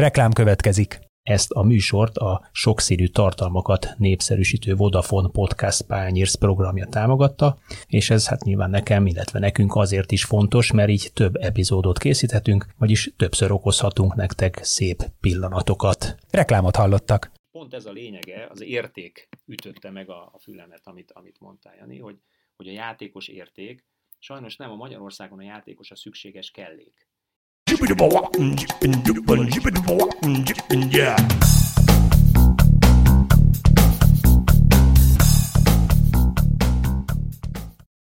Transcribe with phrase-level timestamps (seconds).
[0.00, 0.98] Reklám következik.
[1.22, 8.42] Ezt a műsort a sokszínű tartalmakat népszerűsítő Vodafone Podcast Pányérsz programja támogatta, és ez hát
[8.42, 14.14] nyilván nekem, illetve nekünk azért is fontos, mert így több epizódot készíthetünk, vagyis többször okozhatunk
[14.14, 16.16] nektek szép pillanatokat.
[16.30, 17.32] Reklámot hallottak.
[17.50, 21.98] Pont ez a lényege, az érték ütötte meg a, a fülemet, amit, amit mondtál, Jani,
[21.98, 22.18] hogy,
[22.56, 23.84] hogy a játékos érték,
[24.18, 27.09] sajnos nem a Magyarországon a játékos a szükséges kellék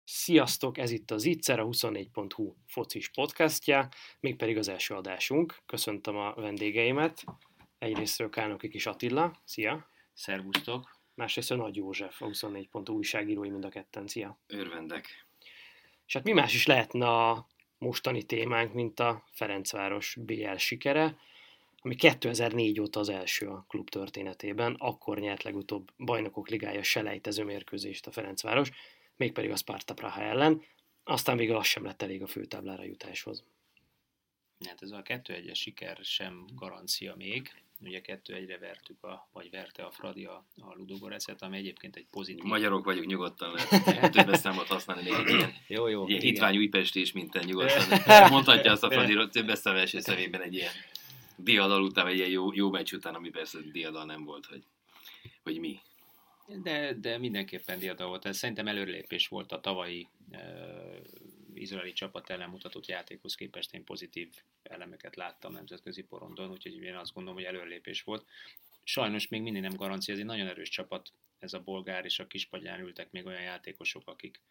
[0.05, 5.58] Sziasztok, ez itt az Itzer, a 24.hu focis podcastja, mégpedig az első adásunk.
[5.66, 7.23] Köszöntöm a vendégeimet.
[7.77, 9.90] Egyrésztről Kálnoki Kis Attila, szia!
[10.13, 10.99] Szervusztok!
[11.13, 14.40] Másrészt Nagy József, a 24.hu újságírói mind a ketten, szia!
[14.48, 15.27] Örvendek!
[16.05, 17.48] És hát mi más is lehetne a
[17.81, 21.17] mostani témánk, mint a Ferencváros BL sikere,
[21.77, 28.07] ami 2004 óta az első a klub történetében, akkor nyert legutóbb bajnokok ligája selejtező mérkőzést
[28.07, 28.71] a Ferencváros,
[29.15, 30.62] mégpedig a Sparta Praha ellen,
[31.04, 33.43] aztán végül az sem lett elég a főtáblára jutáshoz.
[34.65, 37.52] Hát ez a 2-1-es siker sem garancia még,
[37.84, 42.05] ugye kettő egyre vertük, a, vagy verte a Fradi a, a Ludogorecet, ami egyébként egy
[42.12, 42.43] pozitív...
[42.43, 43.54] Magyarok vagyunk, nyugodtan
[43.85, 47.99] lehet több számot használni, még egy ilyen, jó, jó, ilyen hitványú Újpest is, mint nyugodtan.
[48.29, 50.71] Mondhatja azt a Fradi több eszem első szemében egy ilyen
[51.35, 54.63] diadal után, egy ilyen jó, jó meccs után, ami persze diadal nem volt, hogy,
[55.43, 55.79] hogy mi.
[56.63, 58.26] De, de mindenképpen diadal volt.
[58.26, 60.07] Ez szerintem előrelépés volt a tavalyi
[61.62, 67.13] izraeli csapat ellen mutatott játékhoz képest én pozitív elemeket láttam nemzetközi porondon, úgyhogy én azt
[67.13, 68.25] gondolom, hogy előrelépés volt.
[68.84, 72.28] Sajnos még mindig nem garancia, ez egy nagyon erős csapat, ez a bolgár és a
[72.28, 74.41] kispagyán ültek még olyan játékosok, akik,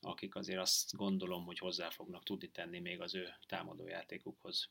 [0.00, 4.68] akik azért azt gondolom, hogy hozzá fognak tudni tenni még az ő támadójátékukhoz.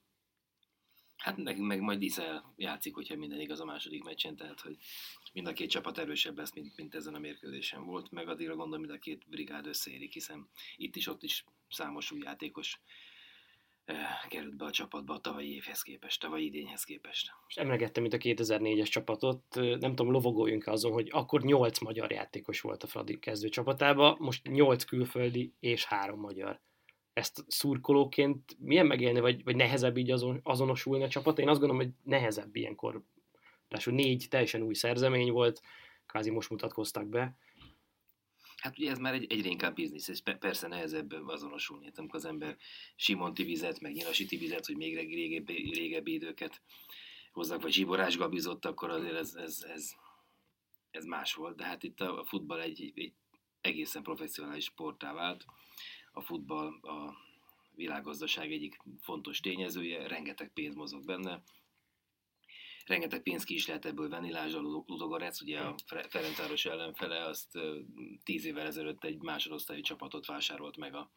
[1.18, 4.78] Hát nekünk meg majd Iszel játszik, hogyha minden igaz a második meccsen, tehát hogy
[5.34, 8.82] mind a két csapat erősebb lesz, mint, mint ezen a mérkőzésen volt, meg addigra gondolom,
[8.82, 12.82] mind a két brigád összeérik, hiszen itt is, ott is számos új játékos
[14.28, 17.32] került be a csapatba a tavalyi évhez képest, tavalyi idényhez képest.
[17.48, 22.62] És emlegettem itt a 2004-es csapatot, nem tudom, lovagoljunk azon, hogy akkor 8 magyar játékos
[22.62, 26.62] volt a Fradi kezdő csapatában, most 8 külföldi és 3 magyar.
[27.14, 31.40] Ezt szurkolóként milyen megélni, vagy, vagy nehezebb így azon, azonosulni a csapat?
[31.40, 33.04] Én azt gondolom, hogy nehezebb ilyenkor.
[33.68, 35.62] Ráadásul négy teljesen új szerzemény volt,
[36.06, 37.38] kvázi most mutatkoztak be
[38.62, 42.26] Hát ugye ez már egy, egyre inkább biznisz, és persze nehezebb azonosulni, hát amikor az
[42.26, 42.58] ember
[42.96, 46.62] Simonti vizet, meg Nyilasiti vizet, hogy még régebbi, régebbi időket
[47.32, 49.92] hozzak, vagy Zsiborás Gabizott, akkor azért ez, ez, ez,
[50.92, 51.56] ez más volt.
[51.56, 53.14] De hát itt a futball egy, egy
[53.62, 55.46] egészen professzionális sportá vált.
[56.12, 57.16] A futball a
[57.76, 61.44] világgazdaság egyik fontos tényezője, rengeteg pénz mozog benne,
[62.88, 65.76] rengeteg pénzt ki is lehet ebből venni, lásd a Ludogorec, ugye a
[66.10, 67.60] Ferencváros ellenfele, azt
[68.24, 71.12] tíz évvel ezelőtt egy másodosztályú csapatot vásárolt meg a,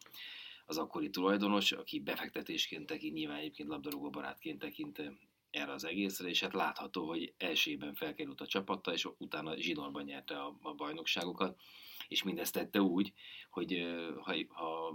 [0.67, 5.03] az akkori tulajdonos, aki befektetésként tekint, nyilván egyébként labdarúgó barátként tekint
[5.51, 10.43] erre az egészre, és hát látható, hogy elsőben felkerült a csapatta, és utána zsinórban nyerte
[10.43, 11.61] a, a bajnokságokat,
[12.09, 13.13] és mindezt tette úgy,
[13.51, 13.87] hogy
[14.21, 14.95] ha, ha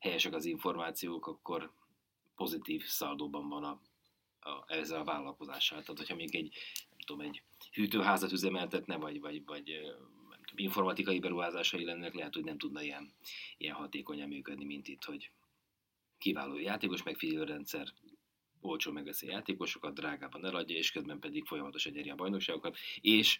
[0.00, 1.72] helyesek az információk, akkor
[2.34, 3.80] pozitív szaldóban van a
[4.40, 5.80] a, ezzel a vállalkozással.
[5.80, 6.56] Tehát, hogyha még egy,
[7.06, 7.42] tudom, egy
[7.72, 9.64] hűtőházat üzemeltetne, vagy, vagy, vagy
[10.28, 13.12] nem tudom, informatikai beruházásai lennek, lehet, hogy nem tudna ilyen,
[13.58, 15.30] ilyen hatékonyan működni, mint itt, hogy
[16.18, 17.88] kiváló játékos megfigyelő rendszer,
[18.60, 23.38] olcsó megveszi játékosokat, drágában eladja, és közben pedig folyamatosan nyeri a bajnokságokat, és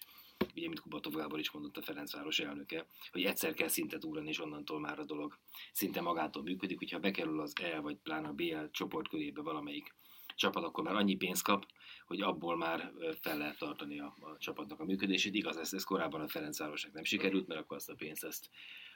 [0.54, 4.40] ugye, mint Kubatov Gábor is mondott a Ferencváros elnöke, hogy egyszer kell szintet ugrani, és
[4.40, 5.38] onnantól már a dolog
[5.72, 9.94] szinte magától működik, hogyha bekerül az E, vagy pláne a BL csoportkörébe valamelyik
[10.40, 11.66] csapat akkor már annyi pénzt kap,
[12.06, 15.34] hogy abból már fel lehet tartani a, a csapatnak a működését.
[15.34, 18.50] Igaz, ez, ez korábban a Ferencvárosnak nem sikerült, mert akkor azt a pénzt ezt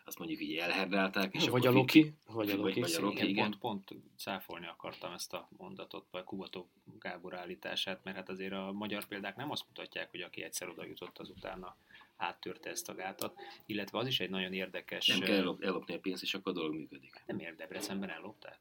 [0.06, 1.34] azt mondjuk így elherdálták.
[1.34, 2.81] És vagy, a Loki, vagy a Loki.
[2.81, 3.56] Vagy, vagy a Loki, igen.
[3.59, 8.73] Pont, pont cáfolni akartam ezt a mondatot, vagy Kubató Gábor állítását, mert hát azért a
[8.73, 11.76] magyar példák nem azt mutatják, hogy aki egyszer oda jutott, az utána
[12.17, 13.35] áttörte ezt a gátat,
[13.67, 15.06] illetve az is egy nagyon érdekes...
[15.06, 17.23] Nem kell ellopni a pénzt, és akkor a dolog működik.
[17.26, 18.58] Nem ér, Debrecenben ellopták?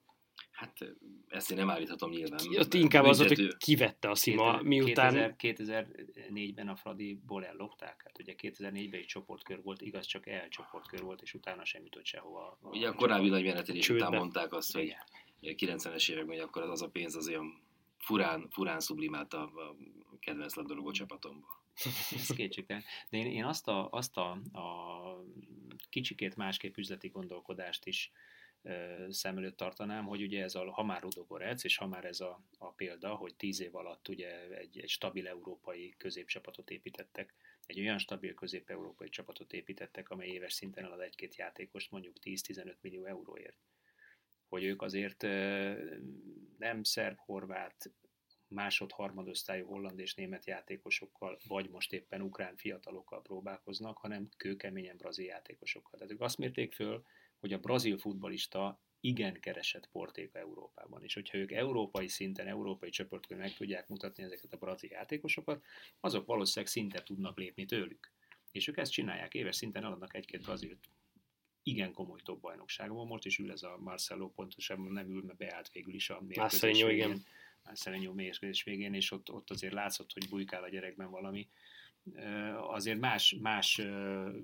[0.64, 0.96] Hát
[1.28, 2.40] ezt én nem állíthatom nyilván.
[2.58, 5.36] Ott inkább az, hogy kivette a szima, miután...
[5.40, 8.02] 2004-ben a Fradi-ból ellopták.
[8.06, 12.06] Hát ugye 2004-ben egy csoportkör volt, igaz, csak el csoportkör volt, és utána sem jutott
[12.06, 12.58] sehova.
[12.62, 14.96] A ugye a korábbi nagy menetélés után mondták azt, hogy
[15.42, 17.62] a 90-es években, hogy akkor az a pénz az olyan
[17.98, 19.76] furán, furán sublimált a,
[20.20, 21.62] kedvenc labdarúgó csapatomból.
[22.16, 22.84] Ez kétségtelen.
[23.10, 25.24] De én, én azt, a, azt a, a
[25.90, 28.12] kicsikét másképp üzleti gondolkodást is
[29.10, 32.42] szem előtt tartanám, hogy ugye ez a, ha már Rudogorec, és ha már ez a,
[32.58, 37.34] a példa, hogy tíz év alatt ugye egy, egy stabil európai középcsapatot építettek,
[37.66, 43.06] egy olyan stabil közép-európai csapatot építettek, amely éves szinten ad egy-két játékost mondjuk 10-15 millió
[43.06, 43.58] euróért.
[44.50, 45.22] Hogy ők azért
[46.58, 47.92] nem szerb-horvát,
[48.48, 56.00] másod-harmadosztályú holland és német játékosokkal, vagy most éppen ukrán fiatalokkal próbálkoznak, hanem kőkeményen brazil játékosokkal.
[56.00, 57.04] Tehát ők azt mérték föl,
[57.44, 61.04] hogy a brazil futbalista igen keresett portéka Európában.
[61.04, 65.64] És hogyha ők európai szinten, európai csoportban meg tudják mutatni ezeket a brazil játékosokat,
[66.00, 68.12] azok valószínűleg szinte tudnak lépni tőlük.
[68.52, 70.90] És ők ezt csinálják, éves szinten adnak egy-két brazilt
[71.64, 73.08] igen komoly top bajnokságban.
[73.08, 76.84] Most is ül ez a Marcelo, pontosabban nem ül, mert beállt végül is a mérkőzés
[76.84, 76.96] végén.
[76.96, 77.26] igen.
[77.64, 81.50] Marcelinho mérkőzés végén, és ott, ott azért látszott, hogy bujkál a gyerekben valami
[82.68, 83.82] azért más, más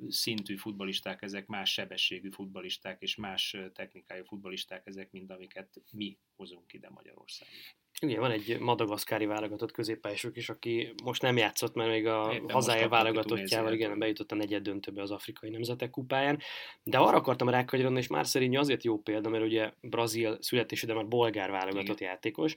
[0.07, 6.73] szintű futbalisták ezek, más sebességű futbalisták és más technikájú futbalisták ezek, mint amiket mi hozunk
[6.73, 7.53] ide Magyarországon.
[8.01, 12.49] Igen, van egy madagaszkári válogatott középpályások is, aki most nem játszott, mert még a Éppen
[12.49, 16.39] hazája válogatottjával igen, bejutott a negyed döntőbe az afrikai nemzetek kupáján.
[16.83, 20.93] De arra akartam rákanyarodni, és már szerint azért jó példa, mert ugye Brazil születésű, de
[20.93, 22.11] már bolgár válogatott igen.
[22.11, 22.55] játékos,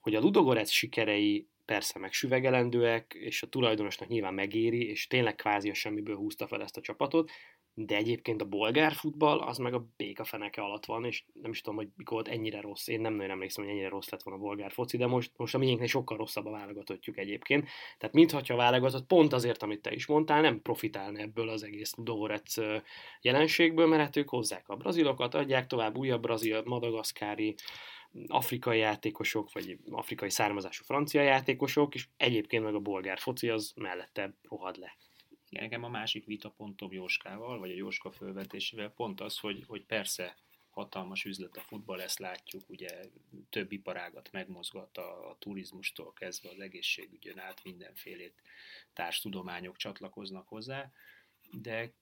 [0.00, 5.70] hogy a Ludogorec sikerei persze meg süvegelendőek, és a tulajdonosnak nyilván megéri, és tényleg kvázi
[5.70, 7.30] a semmiből húzta fel ezt a csapatot,
[7.74, 11.60] de egyébként a bolgár futball az meg a béka feneke alatt van, és nem is
[11.60, 14.40] tudom, hogy mikor volt ennyire rossz, én nem nagyon emlékszem, hogy ennyire rossz lett volna
[14.40, 17.68] a bolgár foci, de most, most a miénknél sokkal rosszabb a válogatottjuk egyébként.
[17.98, 21.94] Tehát mintha a válogatott pont azért, amit te is mondtál, nem profitálna ebből az egész
[21.96, 22.54] Dórec
[23.20, 27.54] jelenségből, mert hát ők hozzák a brazilokat, adják tovább újabb brazil, madagaszkári,
[28.26, 34.34] afrikai játékosok, vagy afrikai származású francia játékosok, és egyébként meg a bolgár foci az mellette
[34.42, 34.96] rohad le.
[35.48, 40.36] Igen, nekem a másik vitapontom Jóskával, vagy a Jóska fölvetésével pont az, hogy, hogy persze
[40.70, 42.88] hatalmas üzlet a futball, ezt látjuk, ugye
[43.50, 48.34] több iparágat megmozgat a, a turizmustól kezdve az egészségügyön át mindenfélét
[48.92, 50.90] társtudományok csatlakoznak hozzá,
[51.50, 51.92] de,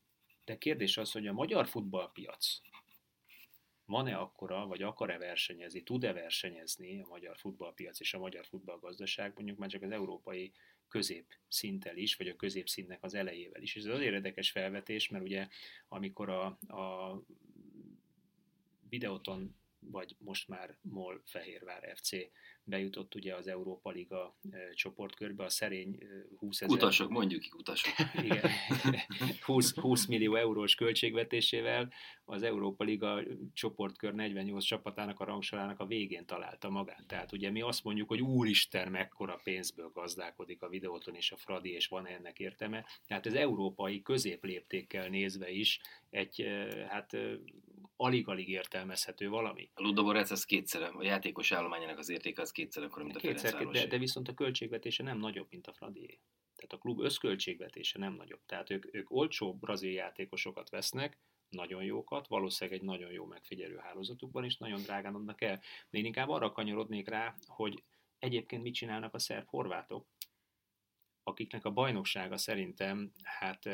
[0.44, 2.60] de kérdés az, hogy a magyar futballpiac
[3.88, 9.58] van-e akkora, vagy akar-e versenyezni, tud-e versenyezni a magyar futballpiac és a magyar futballgazdaság, mondjuk
[9.58, 10.52] már csak az európai
[10.88, 13.76] középszinttel is, vagy a középszintnek az elejével is.
[13.76, 15.48] És ez azért érdekes felvetés, mert ugye
[15.88, 17.22] amikor a, a
[18.88, 22.10] videóton vagy most már MOL Fehérvár FC
[22.68, 24.36] bejutott ugye az Európa Liga
[24.74, 25.98] csoportkörbe, a szerény
[26.36, 26.76] 20 ezer...
[26.76, 27.92] Utasok, mondjuk ki utasok.
[28.22, 28.50] Igen,
[29.46, 31.92] 20, 20 millió eurós költségvetésével
[32.24, 33.22] az Európa Liga
[33.52, 37.04] csoportkör 48 csapatának a rangsorának a végén találta magát.
[37.06, 41.70] Tehát ugye mi azt mondjuk, hogy úristen, mekkora pénzből gazdálkodik a videóton és a Fradi,
[41.70, 42.84] és van ennek értelme.
[43.06, 46.46] Tehát ez európai középléptékkel nézve is egy
[46.88, 47.16] hát
[48.00, 49.70] alig-alig értelmezhető valami.
[49.74, 53.66] A Ludogorec az kétszer, a játékos állományának az értéke az kétszer akkor, mint a kétszer,
[53.66, 56.20] de, de viszont a költségvetése nem nagyobb, mint a Fradié.
[56.54, 58.40] Tehát a klub összköltségvetése nem nagyobb.
[58.46, 61.18] Tehát ők, ők olcsó brazil játékosokat vesznek,
[61.48, 65.60] nagyon jókat, valószínűleg egy nagyon jó megfigyelő hálózatukban is nagyon drágán adnak el.
[65.90, 67.82] De én inkább arra kanyarodnék rá, hogy
[68.18, 70.06] egyébként mit csinálnak a szerb horvátok,
[71.22, 73.64] akiknek a bajnoksága szerintem, hát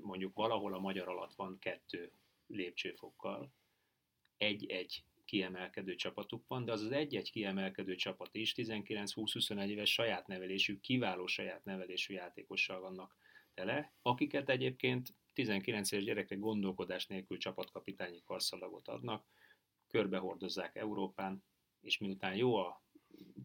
[0.00, 2.12] mondjuk valahol a magyar alatt van kettő
[2.46, 3.52] lépcsőfokkal,
[4.42, 10.80] egy-egy kiemelkedő csapatuk van, de az az egy-egy kiemelkedő csapat is 19-20-21 éves saját nevelésű,
[10.80, 13.16] kiváló saját nevelésű játékossal vannak
[13.54, 19.26] tele, akiket egyébként 19 éves gyerekek gondolkodás nélkül csapatkapitányi karszalagot adnak,
[19.88, 21.44] körbehordozzák Európán,
[21.80, 22.84] és miután jó a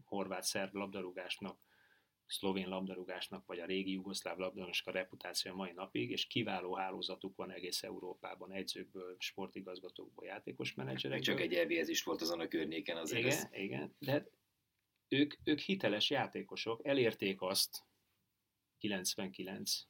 [0.04, 1.60] horvát-szerb labdarúgásnak,
[2.28, 7.50] szlovén labdarúgásnak, vagy a régi jugoszláv labdarúgásnak a reputáció mai napig, és kiváló hálózatuk van
[7.50, 11.34] egész Európában, egyzőkből, sportigazgatókból, játékos menedzserekből.
[11.34, 13.24] Csak egy elvéhez is volt azon a környéken azért.
[13.24, 13.60] Igen, ez...
[13.60, 14.26] igen, de
[15.08, 17.84] ők, ők hiteles játékosok, elérték azt
[18.78, 19.86] 99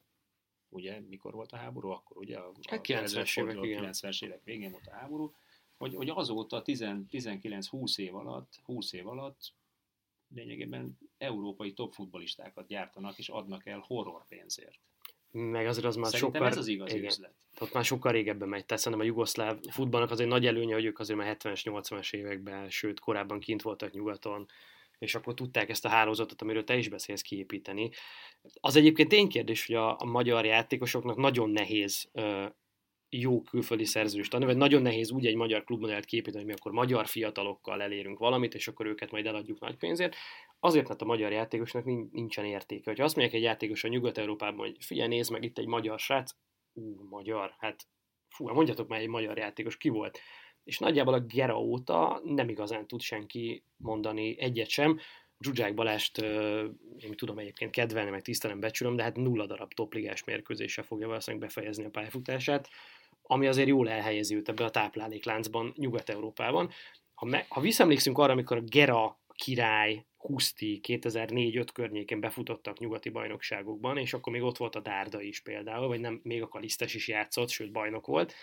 [0.68, 4.86] ugye, mikor volt a háború, akkor ugye a, a 90-es évek, 90 évek végén volt
[4.86, 5.34] a háború,
[5.76, 9.54] hogy, hogy azóta 19-20 év alatt, 20 év alatt
[10.34, 14.80] lényegében európai top futbolistákat gyártanak és adnak el horror pénzért.
[15.30, 16.52] Meg azért az már Szerintem sokkal...
[16.52, 17.34] ez az igazi igen, üzlet.
[17.60, 18.66] Ott már sokkal régebben megy.
[18.66, 22.14] Tehát szerintem a jugoszláv futballnak az egy nagy előnye, hogy ők azért már 70-es, 80-as
[22.14, 24.46] években, sőt korábban kint voltak nyugaton,
[24.98, 27.90] és akkor tudták ezt a hálózatot, amiről te is beszélsz kiépíteni.
[28.60, 32.10] Az egyébként ténykérdés, hogy a, a magyar játékosoknak nagyon nehéz
[33.10, 36.72] jó külföldi szerződést adni, vagy nagyon nehéz úgy egy magyar klubmodellt képíteni, hogy mi akkor
[36.72, 40.16] magyar fiatalokkal elérünk valamit, és akkor őket majd eladjuk nagy pénzért.
[40.60, 42.94] Azért, mert a magyar játékosnak nincsen értéke.
[42.96, 46.30] Ha azt mondják egy játékos a Nyugat-Európában, hogy figyelj, nézd meg itt egy magyar srác,
[46.72, 47.86] ú, magyar, hát
[48.28, 50.18] fú, hát mondjatok már egy magyar játékos, ki volt?
[50.68, 54.98] és nagyjából a Gera óta nem igazán tud senki mondani egyet sem.
[55.40, 56.18] Zsuzsák Balást
[56.98, 61.46] én tudom egyébként kedvelni, meg tisztelem, becsülöm, de hát nulla darab topligás mérkőzéssel fogja valószínűleg
[61.46, 62.68] befejezni a pályafutását,
[63.30, 66.70] ami azért jól elhelyezi őt ebbe a táplálékláncban Nyugat-Európában.
[67.14, 73.98] Ha, me, ha visszaemlékszünk arra, amikor a Gera király, Huszti 2004-5 környékén befutottak nyugati bajnokságokban,
[73.98, 77.08] és akkor még ott volt a Dárda is például, vagy nem, még a Kalisztes is
[77.08, 78.34] játszott, sőt bajnok volt,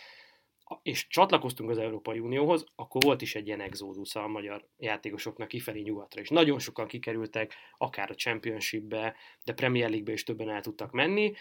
[0.82, 5.82] és csatlakoztunk az Európai Unióhoz, akkor volt is egy ilyen exodus a magyar játékosoknak kifelé
[5.82, 10.92] nyugatra, és nagyon sokan kikerültek, akár a Championshipbe, de Premier League-be is többen el tudtak
[10.92, 11.34] menni,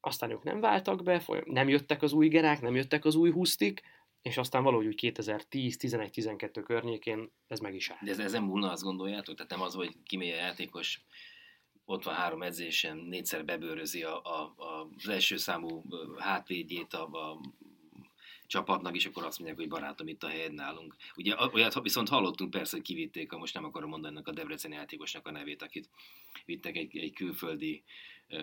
[0.00, 3.82] aztán ők nem váltak be, nem jöttek az új gerák, nem jöttek az új husztik,
[4.22, 8.02] és aztán valahogy úgy 2010, 11, 12 környékén ez meg is állt.
[8.02, 9.34] De ez ezen múlna, azt gondoljátok?
[9.34, 11.00] Tehát nem az, hogy kimegy a játékos,
[11.84, 15.82] ott van három edzésen, négyszer bebőrözi a, a, a, az első számú
[16.18, 17.40] hátvédjét a, a
[18.46, 20.96] csapatnak, és akkor azt mondják, hogy barátom, itt a helyed nálunk.
[21.16, 24.74] Ugye olyat viszont hallottunk persze, hogy kivitték, a, most nem akarom mondani ennek a Debreceni
[24.74, 25.88] játékosnak a nevét, akit
[26.44, 27.82] vittek egy, egy külföldi
[28.28, 28.38] ö,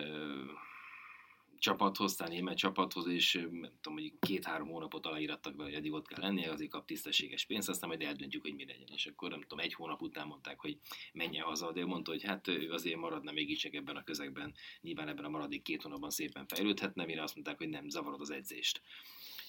[1.58, 6.06] csapathoz, aztán német csapathoz, és nem tudom, hogy két-három hónapot aláírattak be, hogy eddig ott
[6.06, 8.88] kell lennie, azért kap tisztességes pénzt, aztán majd eldöntjük, hogy mi legyen.
[8.94, 10.78] És akkor nem tudom, egy hónap után mondták, hogy
[11.12, 15.08] menjen haza, de ő mondta, hogy hát ő azért maradna csak ebben a közegben, nyilván
[15.08, 18.80] ebben a maradék két hónapban szépen fejlődhetne, mire azt mondták, hogy nem zavarod az edzést.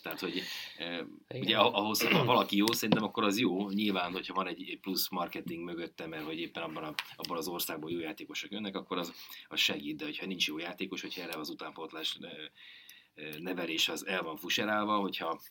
[0.07, 0.41] Tehát, hogy
[0.77, 1.05] e,
[1.39, 3.69] ugye ahhoz, ha valaki jó, szerintem akkor az jó.
[3.69, 7.91] Nyilván, hogyha van egy plusz marketing mögötte, mert hogy éppen abban, a, abban az országban
[7.91, 9.13] jó játékosok jönnek, akkor az,
[9.47, 9.97] az segít.
[9.97, 12.19] De hogyha nincs jó játékos, hogyha erre az utánpótlás
[13.39, 15.41] nevelés az el van fuserálva, hogyha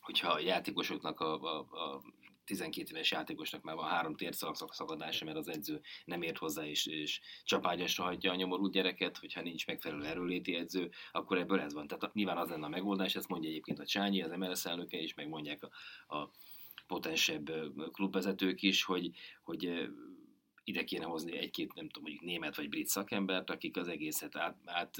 [0.00, 2.02] hogyha a játékosoknak a, a, a
[2.50, 7.20] 12 éves játékosnak már van három térszakadása, mert az edző nem ért hozzá, és, és
[7.44, 11.86] csapágyasra hagyja a nyomorú gyereket, hogyha nincs megfelelő erőléti edző, akkor ebből ez van.
[11.86, 15.14] Tehát nyilván az lenne a megoldás, ezt mondja egyébként a Csányi, az MLS elnöke is,
[15.14, 16.30] meg mondják a, a
[16.86, 17.50] potensebb
[17.92, 19.10] klubvezetők is, hogy,
[19.42, 19.88] hogy
[20.64, 24.56] ide kéne hozni egy-két, nem tudom, mondjuk német vagy brit szakembert, akik az egészet át,
[24.64, 24.96] át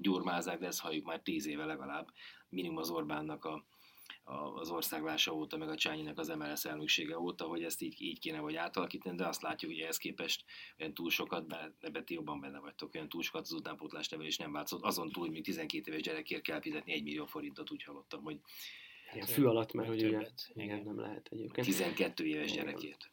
[0.00, 2.08] gyurmázák, de ezt halljuk már tíz éve legalább,
[2.48, 3.64] minimum az Orbánnak a,
[4.54, 8.40] az országvása óta, meg a Csányinak az MLS elnöksége óta, hogy ezt így, így kéne
[8.40, 10.44] vagy átalakítani, de azt látjuk, hogy ehhez képest
[10.78, 14.52] olyan túl sokat, ebben ti jobban benne vagytok, olyan túl sokat az utánpótlás nevelés nem
[14.52, 18.22] változott, azon túl, hogy még 12 éves gyerekért kell fizetni 1 millió forintot, úgy hallottam,
[18.22, 18.40] hogy
[19.14, 21.66] Ilyen fű alatt, mert hogy ugye, igen, nem lehet egyébként.
[21.66, 23.10] 12 éves gyerekért.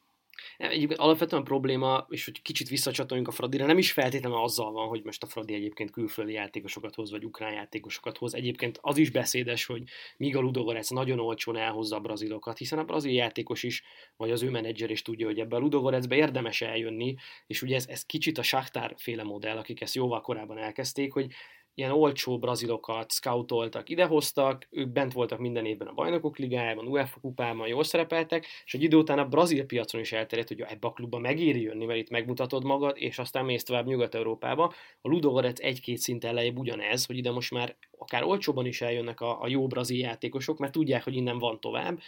[0.56, 4.88] Egyébként alapvetően a probléma, és hogy kicsit visszacsatoljunk a Fradira, nem is feltétlenül azzal van,
[4.88, 8.34] hogy most a Fradi egyébként külföldi játékosokat hoz, vagy ukrán játékosokat hoz.
[8.34, 9.82] Egyébként az is beszédes, hogy
[10.16, 13.82] míg a Ludogorec nagyon olcsón elhozza a brazilokat, hiszen a brazil játékos is,
[14.16, 17.14] vagy az ő menedzser is tudja, hogy ebbe a Ludogorecbe érdemes eljönni,
[17.46, 21.32] és ugye ez, ez kicsit a Shakhtar féle modell, akik ezt jóval korábban elkezdték, hogy
[21.76, 27.68] ilyen olcsó brazilokat scoutoltak, idehoztak, ők bent voltak minden évben a bajnokok ligájában, UEFA kupában,
[27.68, 31.18] jól szerepeltek, és egy idő után a brazil piacon is elterjedt, hogy ebbe a klubba
[31.18, 34.74] megéri jönni, mert itt megmutatod magad, és aztán mész tovább Nyugat-Európába.
[35.00, 39.42] A Ludogorec egy-két szint elejébb ugyanez, hogy ide most már akár olcsóban is eljönnek a,
[39.42, 42.00] a jó brazil játékosok, mert tudják, hogy innen van tovább,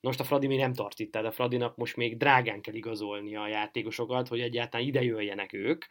[0.00, 3.36] most a Fradi még nem tart itt, tehát a Fradinak most még drágán kell igazolni
[3.36, 5.84] a játékosokat, hogy egyáltalán ide jöjjenek ők,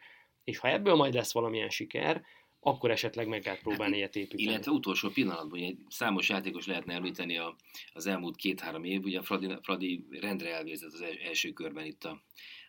[0.44, 2.24] és ha ebből majd lesz valamilyen siker,
[2.66, 4.42] akkor esetleg meg lehet próbálni hát, ilyet építeni.
[4.42, 7.56] Illetve utolsó pillanatban, egy számos játékos lehetne említeni a,
[7.92, 12.22] az elmúlt két-három év, ugye a Fradi, Fradi rendre elvérzett az első körben itt a,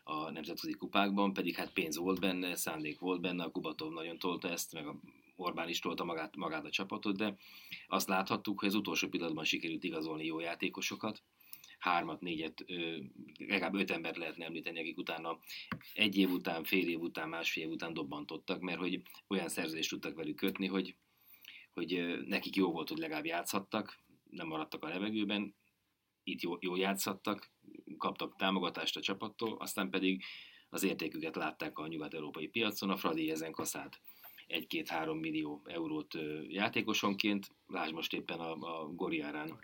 [0.03, 4.49] a nemzetközi kupákban, pedig hát pénz volt benne, szándék volt benne, a Kubatov nagyon tolta
[4.49, 4.99] ezt, meg a
[5.35, 7.35] Orbán is tolta magát, magát a csapatot, de
[7.87, 11.23] azt láthattuk, hogy az utolsó pillanatban sikerült igazolni jó játékosokat,
[11.77, 12.65] hármat, négyet,
[13.37, 15.39] legalább öt embert lehetne említeni, akik utána
[15.93, 20.15] egy év után, fél év után, másfél év után dobbantottak, mert hogy olyan szerződést tudtak
[20.15, 20.95] velük kötni, hogy,
[21.73, 25.55] hogy nekik jó volt, hogy legalább játszhattak, nem maradtak a levegőben,
[26.23, 27.51] itt jó, jó játszhattak,
[27.97, 30.23] kaptak támogatást a csapattól, aztán pedig
[30.69, 33.99] az értéküket látták a nyugat-európai piacon, a Fradi ezen kaszált
[34.47, 36.17] egy-két-három millió eurót
[36.47, 39.59] játékosonként, lásd most éppen a, a Goriárán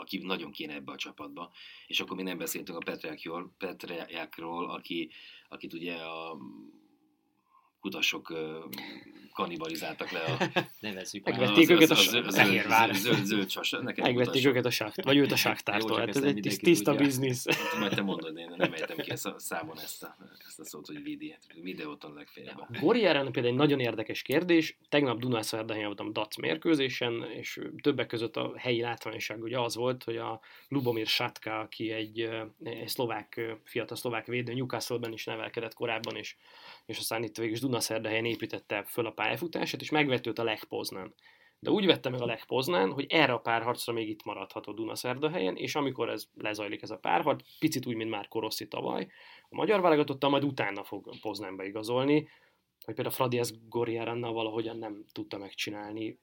[0.00, 1.50] aki nagyon kéne ebbe a csapatba.
[1.86, 2.98] És akkor még nem beszéltünk a
[3.58, 5.10] Petriákról, aki,
[5.48, 6.38] akit ugye a
[7.88, 8.32] kutasok
[9.38, 10.60] kanibalizáltak le a...
[10.80, 11.94] Nevezzük Megvették őket a
[12.30, 12.94] Fehérvár.
[12.94, 13.76] Zöld, zöld sas.
[13.96, 15.98] Megvették őket a sákt, vagy őt a sáktártól.
[15.98, 17.44] Hát ez egy tiszta biznisz.
[17.80, 20.16] Majd te mondod, én nem értem ki ezt a számon ezt a,
[20.46, 21.36] ezt a szót, hogy vidi.
[21.62, 22.80] Videóton legfeljebb.
[22.80, 24.78] Goriárának például egy nagyon érdekes kérdés.
[24.88, 30.16] Tegnap Dunászerdahén voltam DAC mérkőzésen, és többek között a helyi látványosság ugye az volt, hogy
[30.16, 32.28] a Lubomir Satka, aki egy,
[32.62, 36.36] egy szlovák, fiatal szlovák védő, Newcastle-ben is nevelkedett korábban, és
[36.88, 41.14] és aztán itt végül is Dunaszerdahelyen építette föl a pályafutását, és megvetőt a Lech Poznan.
[41.60, 44.72] de úgy vette meg a Lech Poznán, hogy erre a párharcra még itt maradhat a
[44.72, 49.08] Dunaszerdahelyen, és amikor ez lezajlik ez a párharc, picit úgy, mint már Koroszi tavaly,
[49.48, 52.28] a magyar válogatottal majd utána fog Poznánba igazolni,
[52.84, 56.18] hogy például Fradi ezt Goriarannal valahogyan nem tudta megcsinálni,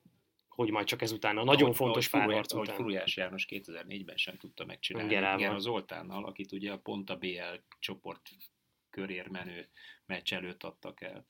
[0.47, 2.65] hogy majd csak ezután a nagyon ahogy, fontos párharc után.
[2.65, 5.09] Ahogy Furujás János 2004-ben sem tudta megcsinálni.
[5.09, 5.37] Gerával.
[5.37, 8.29] Gerával Zoltánnal, akit ugye pont a BL csoport
[8.89, 9.69] körér menő
[10.05, 11.25] meccs előtt adtak el.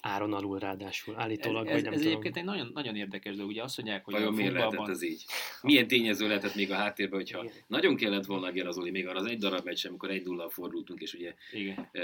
[0.00, 2.12] Áron alul ráadásul, ez, állítólag, ez, vagy nem ez tudom.
[2.12, 4.94] egyébként egy nagyon, nagyon érdekes, de ugye azt mondják, hogy Vajon a miért lehetett futballban...
[4.94, 5.24] ez így?
[5.62, 7.54] Milyen tényező lehetett még a háttérben, hogyha Igen.
[7.66, 11.14] nagyon kellett volna Gerazoli, még arra az egy darab meccs, amikor egy 0 fordultunk, és
[11.14, 11.88] ugye Igen.
[11.92, 12.02] e,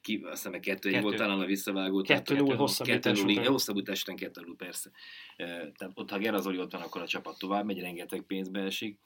[0.00, 1.02] ki, azt hiszem, kettő Kettő.
[1.02, 2.02] volt talán a visszavágó.
[2.02, 3.40] Kettő null hosszabbítás null, után.
[3.42, 4.90] igen, hosszabbítás után kettő null, persze.
[5.36, 8.98] E, tehát ott, ha Gerazoli ott van, akkor a csapat tovább megy, rengeteg pénzbe esik.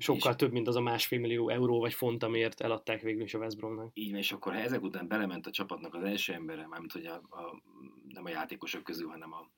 [0.00, 3.38] Sokkal több, mint az a másfél millió euró vagy font, amiért eladták végül is a
[3.38, 3.90] West Bromnak.
[3.94, 7.14] Így és akkor ha ezek után belement a csapatnak az első embere, mármint hogy a,
[7.14, 7.62] a,
[8.08, 9.50] nem a játékosok közül, hanem a,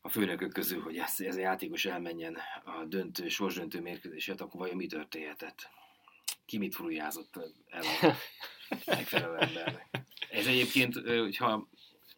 [0.00, 4.76] a főnökök közül, hogy ez, ez a játékos elmenjen a döntő, sorsdöntő mérkőzéset, akkor vajon
[4.76, 5.68] mi történhetett?
[6.46, 8.14] Ki mit furuljázott el a
[8.86, 9.88] megfelelő embernek?
[10.30, 11.68] Ez egyébként, hogyha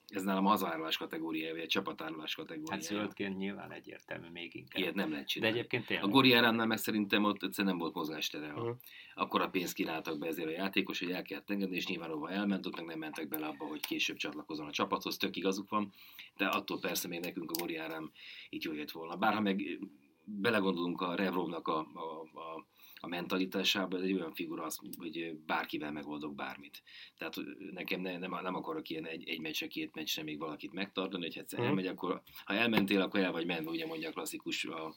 [0.08, 2.82] ez nálam hazárlás kategóriája, vagy egy csapatárlás Hát kategóriája.
[2.82, 4.82] zöldként nyilván egyértelmű még inkább.
[4.82, 5.56] Ilyet nem lehet de csinálni.
[5.56, 6.10] egyébként A tényleg.
[6.10, 8.52] Goriáránál meg szerintem ott egyszerűen nem volt mozgástere.
[8.52, 8.76] Uh-huh.
[9.14, 12.30] Akkor a pénzt kínáltak be ezért a játékos, hogy el kellett engedni, és nyilván hova
[12.30, 15.92] elment, ott meg nem mentek bele abba, hogy később csatlakozzon a csapathoz, tök igazuk van,
[16.36, 18.10] de attól persze még nekünk a Goriárám
[18.48, 19.16] itt jól jött volna.
[19.16, 19.78] Bár ha meg
[20.24, 22.66] belegondolunk a Revrovnak a, a, a,
[23.06, 26.82] a mentalitásába, ez egy olyan figura, az, hogy bárkivel megoldok bármit.
[27.18, 27.34] Tehát
[27.72, 31.38] nekem ne, nem, nem akarok ilyen egy, egy meccsre, két meccsre még valakit megtartani, hogy
[31.38, 31.68] egyszer Mhm.
[31.68, 34.94] elmegy, akkor ha elmentél, akkor el vagy menve, ugye mondja a klasszikus a,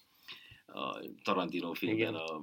[0.66, 2.42] a Tarantino filmben, a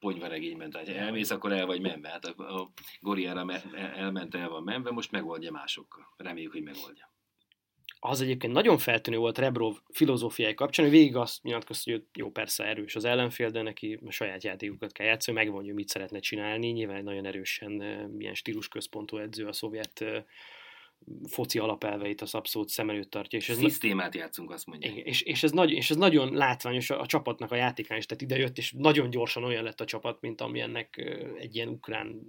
[0.00, 2.08] ponyvaregényben, tehát ha elmész, akkor el vagy menve.
[2.08, 2.70] Hát a, a
[3.00, 6.06] Goriára me- el- elment, el van menve, most megoldja másokkal.
[6.16, 7.10] Reméljük, hogy megoldja.
[8.04, 12.64] Az egyébként nagyon feltűnő volt Rebrov filozófiai kapcsán, hogy végig azt nyilatkozta, hogy jó, persze
[12.64, 16.66] erős az ellenfél, de neki a saját játékukat kell játszani, megmondja, hogy mit szeretne csinálni.
[16.66, 17.70] Nyilván nagyon erősen
[18.16, 20.04] milyen stílusközpontú edző a szovjet
[21.28, 23.38] foci alapelveit az abszolút szem előtt tartja.
[23.38, 24.90] És ez, Szisztémát játszunk, azt mondja.
[24.90, 28.22] és, és, ez nagy, és ez nagyon látványos a, a csapatnak a játékán is, tehát
[28.22, 32.20] ide jött, és nagyon gyorsan olyan lett a csapat, mint amilyennek ö, egy ilyen ukrán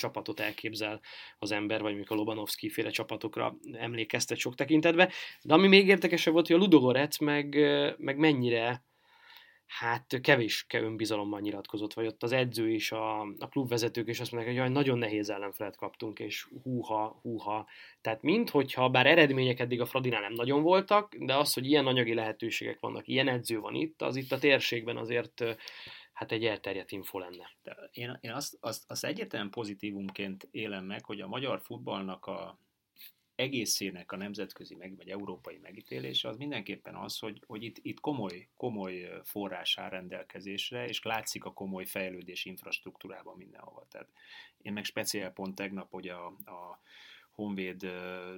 [0.00, 1.00] csapatot elképzel
[1.38, 5.08] az ember, vagy mondjuk a Lobanovszki féle csapatokra emlékeztet sok tekintetben.
[5.42, 7.56] De ami még érdekesebb volt, hogy a Ludogorec meg,
[7.98, 8.82] meg mennyire
[9.78, 14.54] hát kevés önbizalommal nyilatkozott, vagy ott az edző és a, a klubvezetők is azt mondják,
[14.54, 17.66] hogy jaj, nagyon nehéz ellenfelet kaptunk, és húha, húha.
[18.00, 21.86] Tehát mint hogyha bár eredmények eddig a Fradinál nem nagyon voltak, de az, hogy ilyen
[21.86, 25.44] anyagi lehetőségek vannak, ilyen edző van itt, az itt a térségben azért
[26.20, 27.50] hát egy elterjedt info lenne.
[27.62, 32.58] De én, én azt, azt, azt egyértelműen pozitívumként élem meg, hogy a magyar futballnak a
[33.34, 38.48] egészének a nemzetközi meg, vagy európai megítélése az mindenképpen az, hogy, hogy itt, itt komoly,
[38.56, 43.86] komoly forrás áll rendelkezésre, és látszik a komoly fejlődés infrastruktúrában mindenhol.
[43.90, 44.08] Tehát
[44.62, 46.80] én meg speciál pont tegnap, hogy a, a
[47.30, 47.86] Honvéd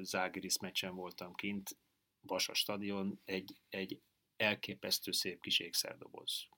[0.00, 1.76] Zágiris meccsen voltam kint,
[2.20, 4.00] Vasas stadion, egy, egy
[4.36, 6.50] elképesztő szép kis ékszerdoboz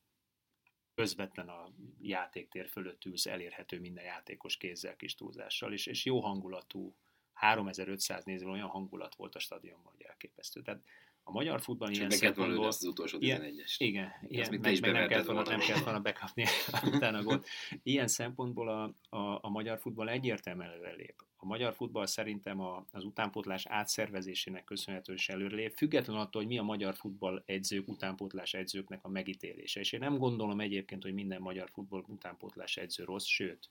[0.95, 1.69] közvetlen a
[2.01, 6.95] játéktér fölött ülsz, elérhető minden játékos kézzel, kis túlzással, és, és jó hangulatú,
[7.33, 10.63] 3500 néző olyan hangulat volt a stadionban, hogy elképesztő.
[10.63, 10.83] Tehát
[11.23, 12.67] a magyar futball ilyen szempontból...
[12.67, 13.75] az utolsó Ilyen- 11-es.
[13.79, 16.45] Igen, ilyen, meg, meg nem, kellett volna, nem kellett volna bekapni
[16.85, 17.47] utána gólt.
[17.83, 18.83] Ilyen szempontból a,
[19.17, 21.25] a, a magyar futball egyértelműen előrelép.
[21.45, 26.59] A magyar futball szerintem a, az utánpótlás átszervezésének köszönhetően is előrelép, függetlenül attól, hogy mi
[26.59, 29.81] a magyar futball edzők, utánpótlás edzőknek a megítélése.
[29.81, 33.71] És én nem gondolom egyébként, hogy minden magyar futball utánpótlás edző rossz, sőt,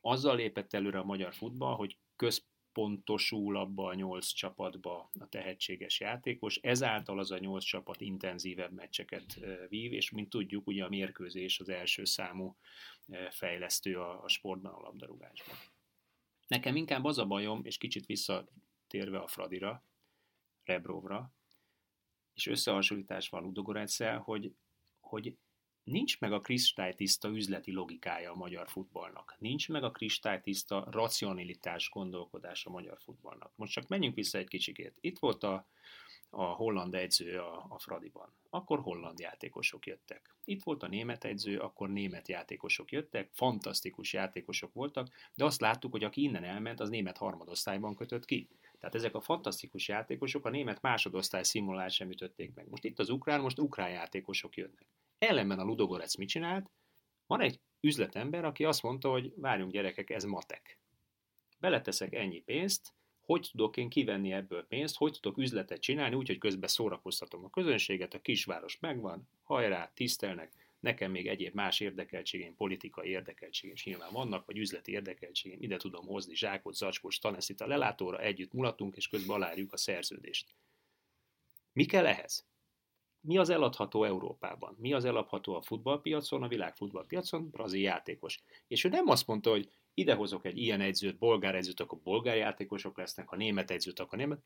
[0.00, 6.56] azzal lépett előre a magyar futball, hogy központosul abba a nyolc csapatba a tehetséges játékos,
[6.56, 9.38] ezáltal az a nyolc csapat intenzívebb meccseket
[9.68, 12.56] vív, és mint tudjuk, ugye a mérkőzés az első számú
[13.30, 15.56] fejlesztő a, a sportban, a labdarúgásban.
[16.50, 19.84] Nekem inkább az a bajom, és kicsit visszatérve a Fradira,
[20.64, 21.32] Rebrovra,
[22.34, 24.54] és összehasonlítás van Ludogoretszel, hogy,
[25.00, 25.36] hogy
[25.82, 29.36] nincs meg a kristálytiszta üzleti logikája a magyar futballnak.
[29.38, 33.52] Nincs meg a kristálytiszta racionalitás gondolkodás a magyar futballnak.
[33.56, 34.96] Most csak menjünk vissza egy kicsikét.
[35.00, 35.66] Itt volt a,
[36.30, 38.34] a holland edző a, a Fradiban.
[38.50, 40.34] Akkor holland játékosok jöttek.
[40.44, 45.90] Itt volt a német edző, akkor német játékosok jöttek, fantasztikus játékosok voltak, de azt láttuk,
[45.92, 48.48] hogy aki innen elment, az német harmadosztályban kötött ki.
[48.78, 52.68] Tehát ezek a fantasztikus játékosok a német másodosztály szimulát sem ütötték meg.
[52.68, 54.86] Most itt az ukrán, most ukrán játékosok jönnek.
[55.18, 56.70] Ellenben a Ludogorec mit csinált?
[57.26, 60.78] Van egy üzletember, aki azt mondta, hogy várjunk gyerekek, ez matek.
[61.58, 62.94] Beleteszek ennyi pénzt,
[63.30, 67.50] hogy tudok én kivenni ebből pénzt, hogy tudok üzletet csinálni, úgy, hogy közben szórakoztatom a
[67.50, 74.12] közönséget, a kisváros megvan, hajrá, tisztelnek, nekem még egyéb más érdekeltségém, politikai érdekeltségém is nyilván
[74.12, 79.08] vannak, vagy üzleti érdekeltségém, ide tudom hozni zsákot, zacskos, taneszit a lelátóra, együtt mulatunk, és
[79.08, 80.54] közben alárjuk a szerződést.
[81.72, 82.46] Mi kell ehhez?
[83.20, 84.76] Mi az eladható Európában?
[84.78, 87.50] Mi az eladható a futballpiacon, a világ futballpiacon?
[87.50, 88.40] Brazil játékos.
[88.66, 92.96] És ő nem azt mondta, hogy idehozok egy ilyen egyzőt, bolgár egyzőt, akkor bolgár játékosok
[92.96, 94.42] lesznek, ha német egyzőt, akkor német.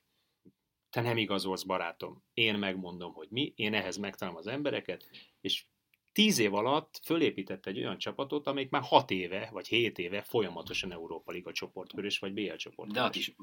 [0.90, 2.24] Te nem igazolsz, barátom.
[2.34, 5.10] Én megmondom, hogy mi, én ehhez megtalálom az embereket,
[5.40, 5.64] és
[6.12, 10.92] tíz év alatt fölépített egy olyan csapatot, amelyik már hat éve, vagy hét éve folyamatosan
[10.92, 12.92] Európa Liga csoportkörös, vagy BL csoport.
[12.92, 13.34] De ott is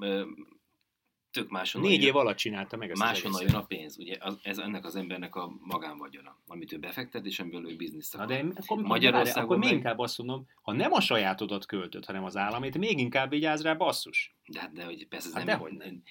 [1.32, 4.58] tök máshonnan Négy év alatt csinálta meg ezt Máshonnan jön a pénz, ugye az, ez
[4.58, 8.38] ennek az embernek a magánvagyona, amit ő befektet, és amiből ő bizniszt Na akar.
[8.38, 12.24] de akkor, Magyarországon akkor még meg- inkább azt mondom, ha nem a sajátodat költöd, hanem
[12.24, 14.36] az államét, még inkább vigyázz rá, basszus.
[14.46, 16.02] De, hát- de hogy persze ez Hát nem, dehogy nem.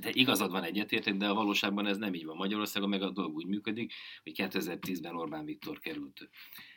[0.00, 2.36] De igazad van egyetértek, de a valóságban ez nem így van.
[2.36, 6.28] Magyarországon meg a dolog úgy működik, hogy 2010-ben Orbán Viktor került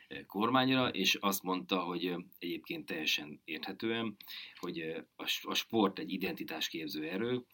[0.08, 4.16] eh, kormányra, és azt mondta, hogy eh, egyébként teljesen érthetően,
[4.60, 4.96] hogy eh,
[5.42, 7.44] a sport egy identitásképző erő,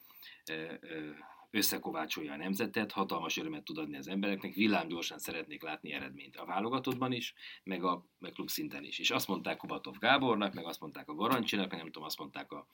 [1.51, 7.13] összekovácsolja a nemzetet, hatalmas örömet tud adni az embereknek, villámgyorsan szeretnék látni eredményt a válogatottban
[7.13, 8.99] is, meg a meg klub szinten is.
[8.99, 12.53] És azt mondták Kubatov Gábornak, meg azt mondták a Garancsinak, meg nem tudom, azt mondták
[12.53, 12.67] a,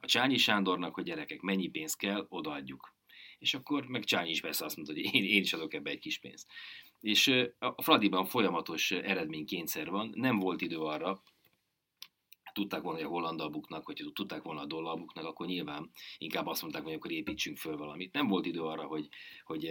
[0.00, 2.94] a Csányi Sándornak, hogy gyerekek, mennyi pénzt kell, odaadjuk.
[3.38, 5.98] És akkor meg Csányi is persze azt mondta, hogy én, én is adok ebbe egy
[5.98, 6.50] kis pénzt.
[7.00, 7.28] És
[7.58, 11.22] a Fradiban folyamatos eredménykényszer van, nem volt idő arra,
[12.52, 16.46] tudták volna, hogy a hollandal buknak, hogyha tudták volna a dollal buknak, akkor nyilván inkább
[16.46, 18.12] azt mondták, hogy akkor építsünk föl valamit.
[18.12, 19.08] Nem volt idő arra, hogy,
[19.44, 19.64] hogy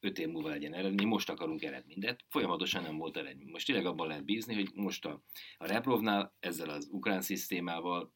[0.00, 3.50] öt év múlva legyen eredmény, most akarunk eredményt, de folyamatosan nem volt eredmény.
[3.50, 5.22] Most tényleg abban lehet bízni, hogy most a,
[5.58, 8.12] a Reprovnál ezzel az ukrán szisztémával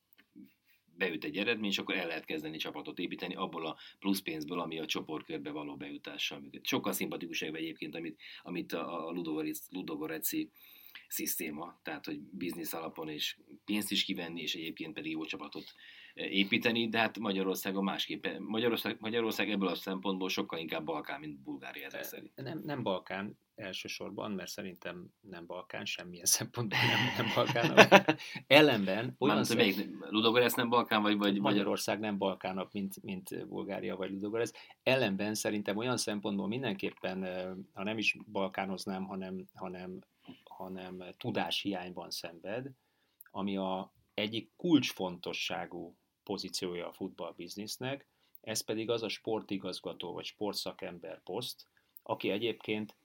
[0.98, 4.78] beüt egy eredmény, és akkor el lehet kezdeni csapatot építeni abból a plusz pénzből, ami
[4.78, 6.66] a csoportkörbe való bejutással működik.
[6.66, 10.50] Sokkal szimpatikusabb egyébként, amit, amit a, a Ludogorec- Ludogoreci
[11.08, 15.64] szisztéma, tehát hogy biznisz alapon és pénzt is kivenni, és egyébként pedig jó csapatot
[16.14, 18.26] eh, építeni, de hát Magyarországon másképp.
[18.38, 22.32] Magyarország, Magyarország ebből a szempontból sokkal inkább Balkán, mint Bulgária ezek szerint.
[22.34, 27.88] Nem, nem Balkán elsősorban, mert szerintem nem Balkán, semmilyen szempontból nem, nem Balkán.
[28.46, 29.56] Ellenben olyan Mármint, hogy
[30.10, 34.52] melyik, nem Balkán, vagy, vagy Magyarország nem Balkánabb, mint, mint Bulgária vagy Ludogorez.
[34.82, 39.98] Ellenben szerintem olyan szempontból mindenképpen, eh, ha nem is balkánoznám, hanem, hanem,
[40.58, 42.70] hanem tudáshiányban szenved,
[43.30, 48.06] ami a egyik kulcsfontosságú pozíciója a futballbiznisznek,
[48.40, 51.66] ez pedig az a sportigazgató vagy sportszakember poszt,
[52.02, 52.96] aki egyébként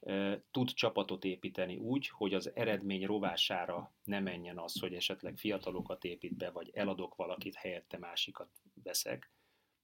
[0.00, 6.04] e, tud csapatot építeni úgy, hogy az eredmény rovására ne menjen az, hogy esetleg fiatalokat
[6.04, 8.50] épít be, vagy eladok valakit, helyette másikat
[8.82, 9.32] veszek,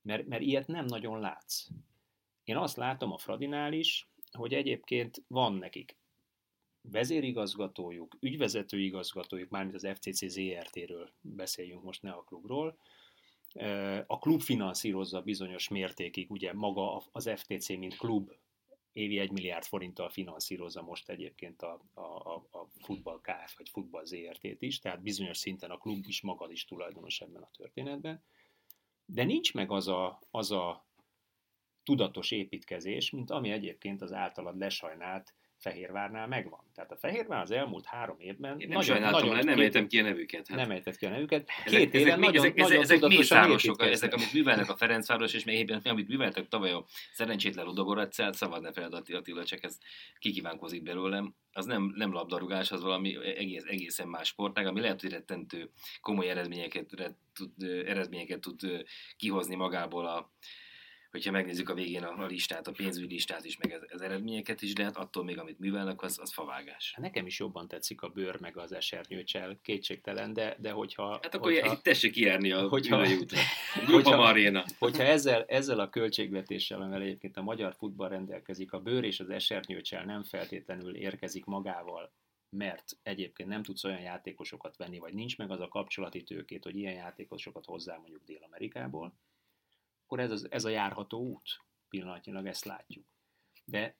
[0.02, 1.68] mert, mert ilyet nem nagyon látsz.
[2.44, 5.96] Én azt látom a Fradinál is, hogy egyébként van nekik
[6.90, 12.78] vezérigazgatójuk, ügyvezető igazgatójuk, mármint az FCC ZRT-ről beszéljünk most, ne a klubról.
[14.06, 18.30] A klub finanszírozza bizonyos mértékig, ugye maga az FTC, mint klub
[18.92, 24.62] évi 1 milliárd forinttal finanszírozza most egyébként a, a, a futball KF, vagy futball ZRT-t
[24.62, 28.22] is, tehát bizonyos szinten a klub is magad is tulajdonos ebben a történetben.
[29.04, 30.86] De nincs meg az a, az a
[31.82, 36.60] tudatos építkezés, mint ami egyébként az általad lesajnált Fehérvárnál megvan.
[36.74, 40.02] Tehát a Fehérvár az elmúlt három évben Én nem sajnáltam, nagyon, nem ejtem ki a
[40.02, 40.48] nevüket.
[40.48, 40.56] Hát.
[40.58, 41.50] Nem ejtett ki a nevüket.
[41.64, 45.44] Két ezek, éven ezek, nagyon, ezek, nagyon ezek, mészárosok, ezek, amit művelnek a Ferencváros, és
[45.44, 49.78] még éppen, amit műveltek tavaly a szerencsétlen Ludogoracát, szabad ne feled Attila, csak ez
[50.18, 51.34] kikívánkozik belőlem.
[51.52, 56.28] Az nem, nem labdarúgás, az valami egész, egészen más sportág, ami lehet, hogy rettentő komoly
[56.28, 56.86] eredményeket,
[57.34, 58.84] tud, eredményeket tud
[59.16, 60.32] kihozni magából a,
[61.16, 64.72] hogyha megnézzük a végén a, listát, a pénzügyi listát is, meg az, az eredményeket is,
[64.72, 66.92] de hát attól még, amit művelnek, az, az favágás.
[66.94, 71.18] Hát nekem is jobban tetszik a bőr, meg az esernyőcsel, kétségtelen, de, de hogyha...
[71.22, 73.06] Hát akkor hogyha, tessék kijárni a hogyha,
[73.86, 74.64] hogyha, Aréna.
[74.78, 79.30] Hogyha ezzel, ezzel a költségvetéssel, amivel egyébként a magyar futball rendelkezik, a bőr és az
[79.30, 82.12] esernyőcsel nem feltétlenül érkezik magával,
[82.50, 86.76] mert egyébként nem tudsz olyan játékosokat venni, vagy nincs meg az a kapcsolati tőkét, hogy
[86.76, 89.14] ilyen játékosokat hozzá mondjuk Dél-Amerikából,
[90.06, 91.64] akkor ez, az, ez a járható út.
[91.88, 93.06] Pillanatnyilag ezt látjuk.
[93.64, 93.96] De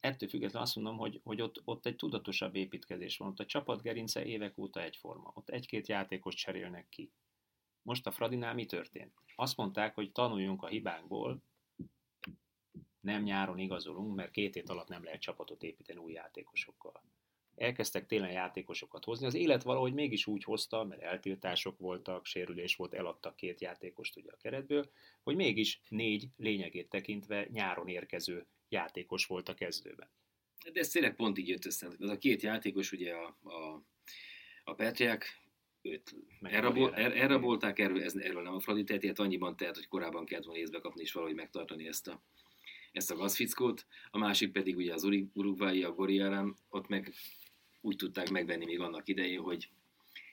[0.00, 3.28] ettől függetlenül azt mondom, hogy, hogy ott, ott egy tudatosabb építkezés van.
[3.28, 5.32] Ott a csapatgerince évek óta egyforma.
[5.34, 7.12] Ott egy-két játékos cserélnek ki.
[7.82, 9.12] Most a Fradinál mi történt?
[9.34, 11.42] Azt mondták, hogy tanuljunk a hibánkból,
[13.00, 17.02] nem nyáron igazolunk, mert két hét alatt nem lehet csapatot építeni új játékosokkal.
[17.56, 19.26] Elkezdtek tényleg játékosokat hozni.
[19.26, 24.30] Az élet valahogy mégis úgy hozta, mert eltiltások voltak, sérülés volt, eladtak két játékost ugye
[24.32, 24.90] a keretből,
[25.22, 30.08] hogy mégis négy lényegét tekintve nyáron érkező játékos volt a kezdőben.
[30.72, 31.86] De ez tényleg pont így jött össze.
[31.98, 33.82] Az a két játékos, ugye a, a,
[34.64, 35.42] a Petriák,
[35.82, 40.24] őt elrabol, el, elrabolták, erről, ez, erről nem a Fradi tehet, annyiban tehet, hogy korábban
[40.24, 42.22] kellett volna észbe kapni és valahogy megtartani ezt a,
[42.92, 43.86] ezt a gazfickót.
[44.10, 47.12] A másik pedig ugye az Uruguayi, a Goriarán, ott meg
[47.82, 49.68] úgy tudták megvenni még annak idején, hogy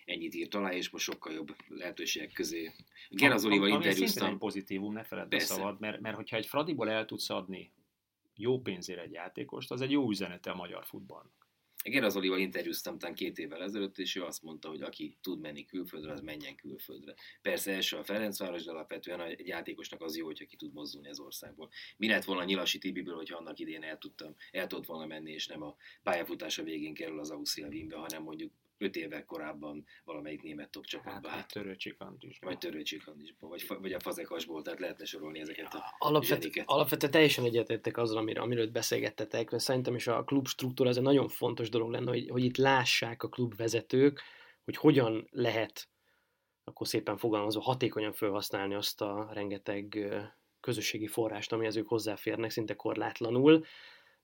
[0.06, 2.72] ennyit írt alá, és most sokkal jobb lehetőségek közé.
[3.10, 4.30] Gerazolival interjúztam.
[4.30, 7.72] egy pozitívum, ne feledd a szabad, mert, mert hogyha egy Fradiból el tudsz adni
[8.36, 11.39] jó pénzért egy játékost, az egy jó üzenete a magyar futballnak.
[11.84, 16.12] Gerazolival interjúztam talán két évvel ezelőtt, és ő azt mondta, hogy aki tud menni külföldre,
[16.12, 17.14] az menjen külföldre.
[17.42, 21.20] Persze első a Ferencváros, de alapvetően egy játékosnak az jó, hogyha ki tud mozdulni az
[21.20, 21.70] országból.
[21.98, 25.48] Mi lett volna Nyilasi Tibiből, hogyha annak idén el, tudtam, el tudott volna menni, és
[25.48, 30.70] nem a pályafutása végén kerül az Ausztria Wienbe, hanem mondjuk öt évvel korábban valamelyik német
[30.70, 31.32] top csapatban.
[31.32, 31.54] Hát.
[32.50, 37.98] Vagy törőcsikandisban, vagy, vagy a fazekasból, tehát lehetne sorolni ezeket a Alapvetően alapvető teljesen egyetértek
[37.98, 41.92] azzal, amiről, amiről beszélgettetek, mert szerintem is a klub struktúra ez egy nagyon fontos dolog
[41.92, 44.22] lenne, hogy, hogy itt lássák a klubvezetők,
[44.64, 45.90] hogy hogyan lehet
[46.70, 50.10] akkor szépen fogalmazva hatékonyan felhasználni azt a rengeteg
[50.60, 53.66] közösségi forrást, amihez ők hozzáférnek szinte korlátlanul.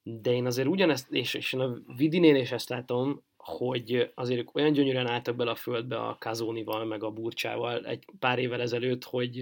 [0.03, 4.55] De én azért ugyanezt, és, és én a Vidinél is ezt látom, hogy azért ők
[4.55, 9.03] olyan gyönyörűen álltak bele a földbe a Kazónival, meg a Burcsával egy pár évvel ezelőtt,
[9.03, 9.41] hogy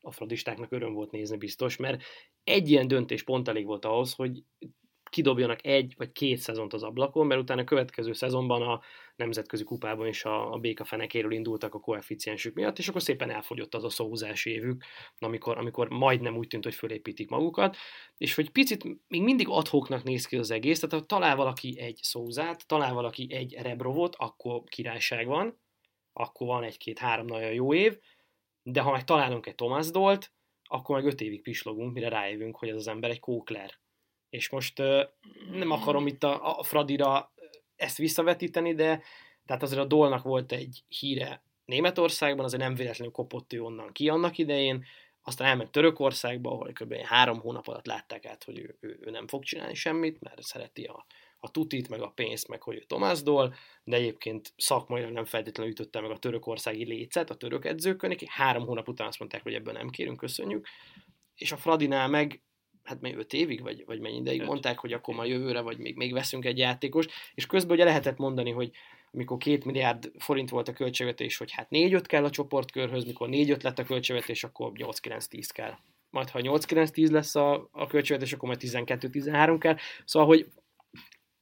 [0.00, 2.02] a fradistáknak öröm volt nézni biztos, mert
[2.44, 4.42] egy ilyen döntés pont elég volt ahhoz, hogy
[5.14, 8.80] kidobjanak egy vagy két szezont az ablakon, mert utána a következő szezonban a
[9.16, 13.74] nemzetközi kupában is a, a béka fenekéről indultak a koeficiensük miatt, és akkor szépen elfogyott
[13.74, 14.84] az a szózási évük,
[15.18, 17.76] amikor, amikor majdnem úgy tűnt, hogy fölépítik magukat,
[18.16, 21.98] és hogy picit még mindig adhoknak néz ki az egész, tehát ha talál valaki egy
[22.02, 25.60] szózát, talál valaki egy rebrovot, akkor királyság van,
[26.12, 27.98] akkor van egy-két-három nagyon jó év,
[28.62, 32.68] de ha meg találunk egy Thomas Dolt, akkor meg öt évig pislogunk, mire rájövünk, hogy
[32.68, 33.82] ez az ember egy kókler.
[34.34, 34.78] És most
[35.50, 37.32] nem akarom itt a, a Fradira
[37.76, 39.02] ezt visszavetíteni, de
[39.46, 44.08] tehát azért a Dolnak volt egy híre Németországban, azért nem véletlenül kopott ő onnan ki
[44.08, 44.84] annak idején,
[45.22, 46.94] aztán elment Törökországba, ahol kb.
[46.94, 50.84] három hónap alatt látták át, hogy ő, ő, ő nem fog csinálni semmit, mert szereti
[50.84, 51.06] a,
[51.38, 55.72] a tutit, meg a pénzt, meg hogy ő Tomás Dol, de egyébként szakmailag nem feltétlenül
[55.72, 59.54] ütötte meg a törökországi lécet a török edzőkön, neki három hónap után azt mondták, hogy
[59.54, 60.66] ebből nem kérünk, köszönjük,
[61.34, 62.42] és a Fradinál meg
[62.84, 64.46] hát még öt évig, vagy, vagy mennyi ideig öt.
[64.46, 68.18] mondták, hogy akkor már jövőre, vagy még, még veszünk egy játékost, és közben ugye lehetett
[68.18, 68.70] mondani, hogy
[69.12, 73.62] amikor két milliárd forint volt a költségvetés, hogy hát 4-5 kell a csoportkörhöz, mikor 4-5
[73.62, 75.76] lett a költségvetés, akkor 8-9-10 kell.
[76.10, 79.76] Majd ha 8-9-10 lesz a, a költségvetés, akkor majd 12-13 kell.
[80.04, 80.46] Szóval, hogy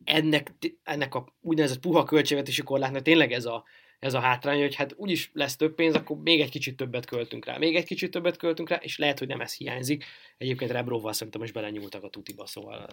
[0.04, 0.52] ennek,
[0.82, 3.64] ennek a úgynevezett puha költségvetési korlátnak tényleg ez a,
[4.02, 7.44] ez a hátrány, hogy hát úgyis lesz több pénz, akkor még egy kicsit többet költünk
[7.44, 10.04] rá, még egy kicsit többet költünk rá, és lehet, hogy nem ez hiányzik.
[10.36, 12.86] Egyébként Rebróval szerintem most belenyúltak a tutiba, szóval...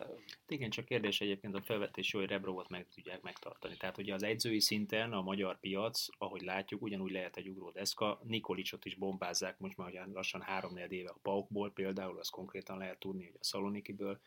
[0.48, 3.78] Igen, csak kérdés egyébként a felvetés hogy Rebróvat meg tudják megtartani.
[3.78, 8.22] Tehát ugye az egyzői szinten a magyar piac, ahogy látjuk, ugyanúgy lehet egy ugródeszka.
[8.24, 13.00] Nikolicsot is bombázzák most már ugye lassan három éve a Paukból például, az konkrétan lehet
[13.00, 14.20] tudni, hogy a Szalonikiből.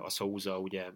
[0.00, 0.90] A Szóza ugye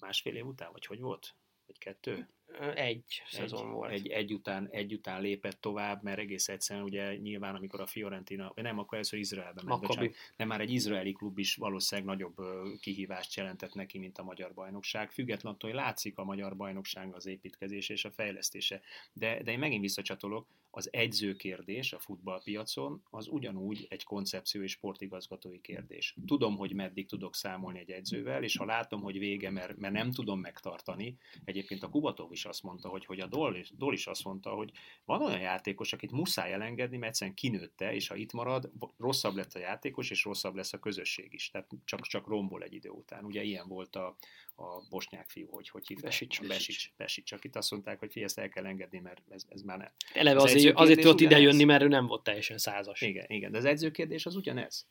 [0.00, 1.34] másfél év után, vagy hogy volt?
[1.66, 2.28] Vagy kettő?
[2.74, 3.90] Egy szezon egy, volt.
[3.90, 8.52] Egy, egy, után, egy után lépett tovább, mert egész egyszerűen ugye nyilván, amikor a Fiorentina,
[8.54, 12.36] nem, akkor először Izraelbe ment, bocsánat, de már egy izraeli klub is valószínűleg nagyobb
[12.80, 15.10] kihívást jelentett neki, mint a magyar bajnokság.
[15.10, 18.80] Függetlenül hogy látszik a magyar bajnokság az építkezése és a fejlesztése.
[19.12, 24.70] De, de én megint visszacsatolok, az edző kérdés a futballpiacon az ugyanúgy egy koncepció és
[24.70, 26.14] sportigazgatói kérdés.
[26.26, 30.10] Tudom, hogy meddig tudok számolni egy edzővel, és ha látom, hogy vége, mert, mert nem
[30.10, 34.06] tudom megtartani, egyébként a Kubatov is azt mondta, hogy, hogy a Dol is, Dol is
[34.06, 34.70] azt mondta, hogy
[35.04, 39.54] van olyan játékos, akit muszáj elengedni, mert egyszerűen kinőtte, és ha itt marad, rosszabb lesz
[39.54, 41.50] a játékos, és rosszabb lesz a közösség is.
[41.50, 43.24] Tehát csak, csak rombol egy idő után.
[43.24, 44.16] Ugye ilyen volt a,
[44.56, 46.10] a bosnyák fiú, hogy hogy hívták?
[46.10, 46.40] Besics.
[46.46, 46.92] Besics.
[46.96, 47.32] Besics.
[47.32, 49.90] Akit azt mondták, hogy ezt el kell engedni, mert ez, ez már nem.
[50.12, 53.00] Eleve az azért, azért tudott ide jönni, mert ő nem volt teljesen százas.
[53.00, 54.86] Igen, igen, de az edzőkérdés az ugyanez.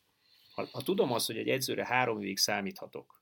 [0.54, 3.17] Ha, ha tudom azt, hogy egy edzőre három évig számíthatok,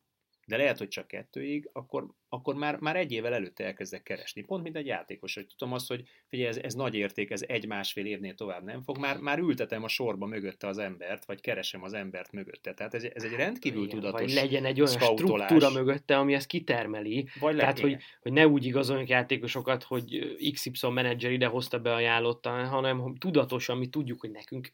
[0.48, 4.42] de lehet, hogy csak kettőig, akkor, akkor már, már egy évvel előtte elkezdek keresni.
[4.42, 8.06] Pont mint egy játékos, hogy tudom azt, hogy figyelj, ez, ez nagy érték, ez egy-másfél
[8.06, 11.92] évnél tovább nem fog, már, már ültetem a sorba mögötte az embert, vagy keresem az
[11.92, 12.74] embert mögötte.
[12.74, 15.46] Tehát ez, ez egy rendkívül Igen, tudatos Vagy legyen egy olyan skautolás.
[15.46, 17.28] struktúra mögötte, ami ezt kitermeli.
[17.40, 22.50] Vagy Tehát, hogy, hogy ne úgy igazoljuk játékosokat, hogy XY menedzser ide hozta be ajánlotta,
[22.50, 24.72] hanem tudatosan mi tudjuk, hogy nekünk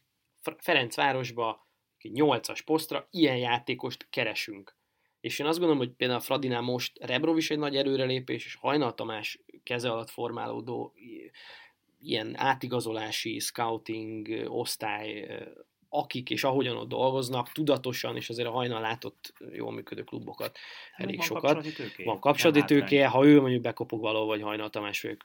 [0.57, 1.67] Ferencvárosba
[1.99, 4.81] 8-as posztra ilyen játékost keresünk
[5.23, 8.55] És én azt gondolom, hogy például a Fradinál most Rebrov is egy nagy erőrelépés, és
[8.55, 10.93] Hajnal Tamás keze alatt formálódó
[12.01, 15.39] ilyen átigazolási, scouting osztály,
[15.89, 20.57] akik és ahogyan ott dolgoznak, tudatosan, és azért a hajnal látott jól működő klubokat
[20.95, 21.53] elég van sokat.
[21.53, 22.03] Kapcsolati.
[22.03, 25.23] Van kapcsolati tőkéje, ha ő mondjuk bekopog valahol, vagy hajnal Tamás, ők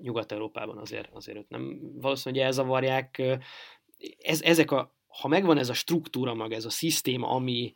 [0.00, 3.22] Nyugat-Európában azért, azért őt nem valószínűleg elzavarják.
[4.18, 7.74] Ez, ezek a, ha megvan ez a struktúra, meg ez a szisztéma, ami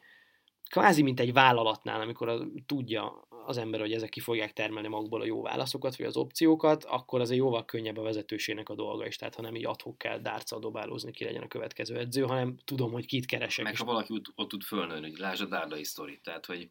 [0.69, 5.21] kvázi mint egy vállalatnál, amikor a, tudja az ember, hogy ezek ki fogják termelni magukból
[5.21, 9.17] a jó válaszokat, vagy az opciókat, akkor azért jóval könnyebb a vezetősének a dolga is.
[9.17, 12.93] Tehát ha nem így adhok kell dárccal dobálózni, ki legyen a következő edző, hanem tudom,
[12.93, 13.65] hogy kit keresek.
[13.65, 16.71] Meg és ha valaki ott, ott tud fölnőni, hogy lásd a Dárdai sztori, tehát hogy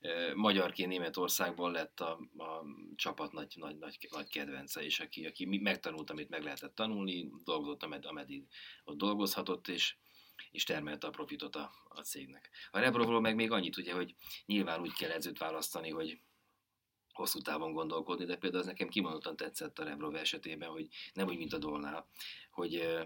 [0.00, 5.44] e, magyarként Németországból lett a, a csapat nagy, nagy, nagy, nagy kedvence, és aki, aki
[5.62, 8.44] megtanult, amit meg lehetett tanulni, dolgozott, amed, ameddig
[8.84, 9.96] ott dolgozhatott, és,
[10.50, 12.50] és termelte a profitot a, a cégnek.
[12.70, 14.14] A Rebrovról meg még annyit, ugye, hogy
[14.46, 16.20] nyilván úgy kell edzőt választani, hogy
[17.12, 21.36] hosszú távon gondolkodni, de például az nekem kimondottan tetszett a Rebrov esetében, hogy nem úgy,
[21.36, 22.08] mint a Dolnál,
[22.50, 23.04] hogy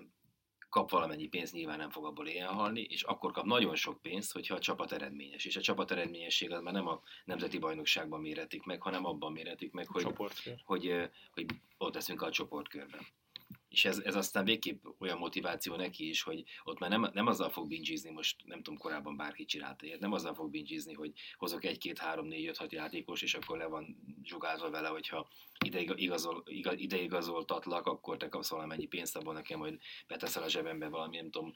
[0.70, 4.32] kap valamennyi pénzt, nyilván nem fog abból éjjel halni, és akkor kap nagyon sok pénzt,
[4.32, 5.44] hogyha a csapat eredményes.
[5.44, 9.72] És a csapat eredményesség az már nem a nemzeti bajnokságban méretik meg, hanem abban méretik
[9.72, 10.06] meg, hogy,
[10.64, 11.46] hogy, ö, hogy
[11.78, 13.06] ott leszünk a csoportkörben.
[13.70, 17.50] És ez, ez aztán végképp olyan motiváció neki is, hogy ott már nem, nem azzal
[17.50, 21.64] fog bingizni, most nem tudom, korábban bárki csinálta ilyet, nem azzal fog bingizni, hogy hozok
[21.64, 25.28] egy, két, három, négy, öt, hat játékos, és akkor le van zsugázva vele, hogyha
[25.64, 30.48] ide, igazol, iga, ide igazoltatlak, akkor te kapsz valamennyi pénzt, abban nekem majd beteszel a
[30.48, 31.52] zsebembe valami, nem tudom,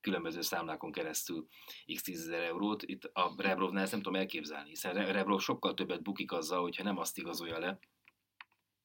[0.00, 1.46] különböző számlákon keresztül
[1.94, 2.82] x 10 eurót.
[2.82, 6.82] Itt a Rebrovnál ezt nem tudom elképzelni, hiszen Re- Rebrov sokkal többet bukik azzal, hogyha
[6.82, 7.78] nem azt igazolja le,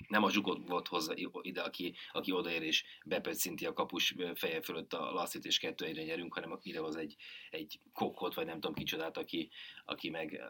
[0.07, 4.93] nem a zsukot volt hozzá ide, aki, aki odaér és bepöccinti a kapus feje fölött
[4.93, 7.15] a lasszit, és kettő egyre nyerünk, hanem idehoz egy,
[7.49, 9.49] egy kokkot, vagy nem tudom kicsodát, aki,
[9.85, 10.41] aki meg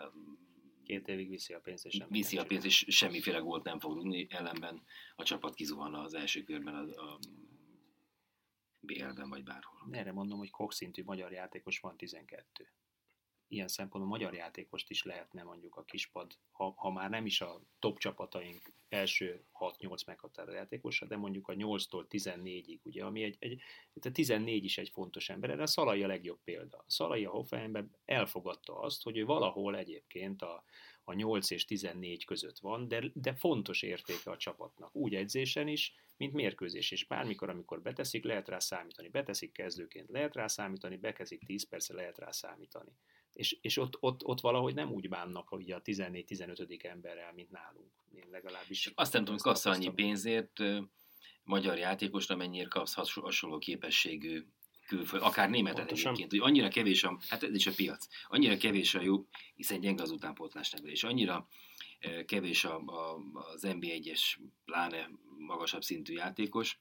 [0.83, 3.93] Két évig viszi a pénzt, és semmi viszi a pénzt, és semmiféle gólt nem fog
[3.93, 4.83] rúgni, ellenben
[5.15, 7.19] a csapat kizuhan az első körben a, a
[8.79, 9.87] BL-ben vagy bárhol.
[9.91, 12.71] Erre mondom, hogy Koch szintű magyar játékos van 12.
[13.51, 17.61] Ilyen szempontból magyar játékost is lehetne mondjuk a kispad, ha, ha már nem is a
[17.79, 23.61] top csapataink első 6-8 meghatározó játékosa, de mondjuk a 8-tól 14-ig, ugye, ami egy, egy
[23.99, 26.77] tehát 14 is egy fontos ember, erre a Szalai a legjobb példa.
[26.77, 30.63] A Szalai a Hoffenheimben elfogadta azt, hogy ő valahol egyébként a,
[31.03, 35.93] a 8 és 14 között van, de, de fontos értéke a csapatnak, úgy edzésen is,
[36.17, 39.09] mint mérkőzés, és bármikor, amikor beteszik, lehet rá számítani.
[39.09, 42.91] Beteszik kezdőként, lehet rá számítani, bekezik 10 persze, lehet rá számítani.
[43.34, 46.84] És, és ott, ott, ott valahogy nem úgy bánnak ugye a 14-15.
[46.86, 47.91] emberrel, mint nálunk.
[48.15, 48.91] Én legalábbis.
[48.96, 50.63] Azt nem tudom, kapsz annyi pénzért
[51.44, 54.46] magyar játékosra mennyire kapsz has- hasonló képességű
[54.88, 56.13] külföld, akár németet Pontosan.
[56.13, 59.80] egyébként, hogy annyira kevés a, hát ez is a piac, annyira kevés a jó, hiszen
[59.80, 61.48] gyenge az utánpótlás nevelés, annyira
[62.26, 63.17] kevés a, a,
[63.54, 64.22] az NB1-es,
[64.65, 66.80] pláne magasabb szintű játékos,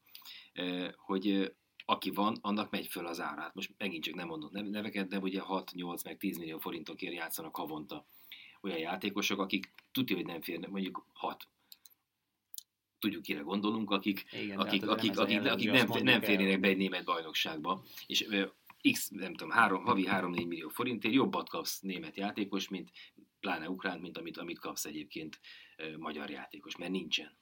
[0.96, 1.54] hogy
[1.90, 3.40] aki van, annak megy föl az ára.
[3.40, 6.58] Hát most megint csak nem mondok nev- neveket, de ugye 6, 8, meg 10 millió
[6.58, 8.06] forintokért játszanak havonta
[8.60, 11.48] olyan játékosok, akik tudja, hogy nem férnek, mondjuk 6.
[12.98, 16.28] Tudjuk, kire gondolunk, akik, Igen, akik, hát akik, a akik, jellemző, akik nem, nem el.
[16.28, 18.26] férnének be egy német bajnokságba, és
[18.92, 22.90] x, nem tudom, három, havi 3-4 millió forintért jobbat kapsz német játékos, mint
[23.40, 25.40] pláne ukrán, mint amit, amit kapsz egyébként
[25.98, 27.38] magyar játékos, mert nincsen.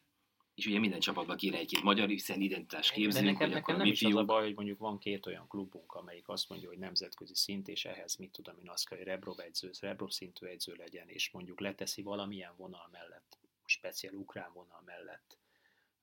[0.58, 3.86] És ugye minden csapatban kéne egy-két magyar, hiszen identitás De képzünk, nekem, hogy nekem nem
[3.86, 6.68] mi is az a fiúk, baj, hogy mondjuk van két olyan klubunk, amelyik azt mondja,
[6.68, 10.46] hogy nemzetközi szint, és ehhez mit tudom én, azt kell, hogy Rebrov edző, Rebrov szintű
[10.46, 15.38] edző legyen, és mondjuk leteszi valamilyen vonal mellett, speciál ukrán vonal mellett,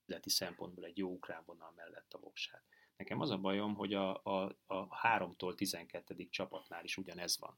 [0.06, 2.64] üzleti szempontból egy jó ukrán vonal mellett a voksát.
[2.98, 6.28] Nekem az a bajom, hogy a, a, a 3-tól 12.
[6.30, 7.58] csapatnál is ugyanez van.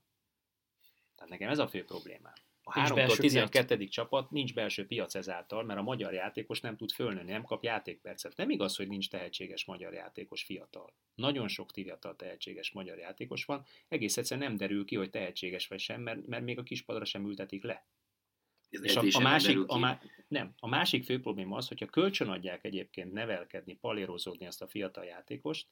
[1.15, 2.33] Tehát nekem ez a fő problémám.
[2.69, 3.87] A Nincs 3-tól belső 12.
[3.87, 8.37] csapat nincs belső piac ezáltal, mert a magyar játékos nem tud fölnőni, nem kap játékpercet.
[8.37, 10.93] Nem igaz, hogy nincs tehetséges magyar játékos fiatal.
[11.15, 15.79] Nagyon sok fiatal tehetséges magyar játékos van, egész egyszerűen nem derül ki, hogy tehetséges vagy
[15.79, 17.87] sem, mert, mert még a kispadra sem ültetik le.
[18.71, 22.27] az És a, a másik, a, má, nem, a másik fő probléma az, hogyha kölcsön
[22.27, 25.67] adják egyébként nevelkedni, palérozódni ezt a fiatal játékost,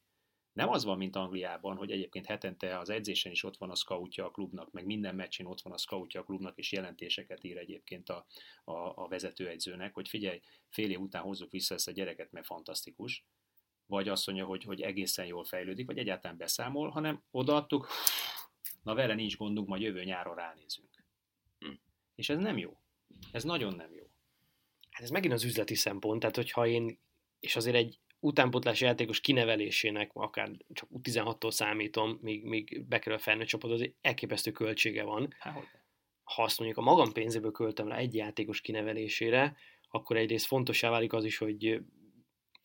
[0.55, 4.25] nem az van, mint Angliában, hogy egyébként hetente az edzésen is ott van a scoutja
[4.25, 8.09] a klubnak, meg minden meccsen ott van a scoutja a klubnak, és jelentéseket ír egyébként
[8.09, 8.25] a,
[8.63, 13.25] a, a vezetőedzőnek, hogy figyelj, fél év után hozzuk vissza ezt a gyereket, mert fantasztikus,
[13.85, 17.87] vagy azt mondja, hogy, hogy egészen jól fejlődik, vagy egyáltalán beszámol, hanem odaadtuk,
[18.83, 21.05] na vele nincs gondunk, majd jövő nyáron ránézünk.
[21.59, 21.73] Hm.
[22.15, 22.79] És ez nem jó.
[23.31, 24.09] Ez nagyon nem jó.
[24.89, 26.99] Hát ez megint az üzleti szempont, tehát hogyha én,
[27.39, 33.47] és azért egy utánpótlás játékos kinevelésének, akár csak 16-tól számítom, míg, míg bekerül a felnőtt
[33.47, 35.33] csapat, az elképesztő költsége van.
[35.39, 35.83] Hát,
[36.23, 39.55] Ha azt mondjuk a magam pénzéből költöm rá egy játékos kinevelésére,
[39.89, 41.79] akkor egyrészt fontosá válik az is, hogy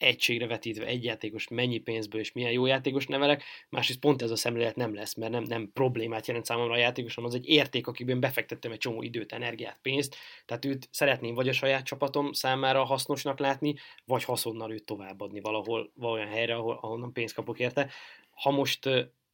[0.01, 4.37] egységre vetítve egy játékos mennyi pénzből és milyen jó játékos nevelek, másrészt pont ez a
[4.37, 7.87] szemlélet nem lesz, mert nem, nem problémát jelent számomra a játékos, hanem az egy érték,
[7.87, 12.85] akiben befektettem egy csomó időt, energiát, pénzt, tehát őt szeretném vagy a saját csapatom számára
[12.85, 13.75] hasznosnak látni,
[14.05, 17.91] vagy haszonnal őt továbbadni valahol, olyan helyre, ahol, ahonnan pénzt kapok érte.
[18.31, 18.89] Ha most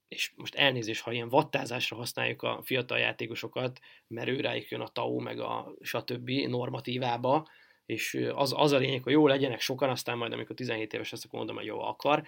[0.09, 5.19] és most elnézést, ha ilyen vattázásra használjuk a fiatal játékosokat, mert őrájuk jön a TAO,
[5.19, 6.31] meg a stb.
[6.31, 7.49] normatívába,
[7.87, 11.25] és az, az a lényeg, hogy jó legyenek sokan, aztán majd amikor 17 éves lesz,
[11.25, 12.23] akkor mondom, hogy jó akar.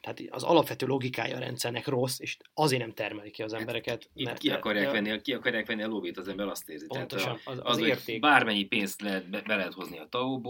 [0.00, 4.10] Tehát az alapvető logikája a rendszernek rossz, és azért nem termeli ki az hát embereket.
[4.14, 6.86] Itt mert ki akarják, venni, ki akarják venni a lóvét, az ember azt érzi.
[6.86, 8.20] Pontosan, Tehát az, az, az érték.
[8.20, 10.40] Bármennyi pénzt lehet, be, be lehet hozni a tau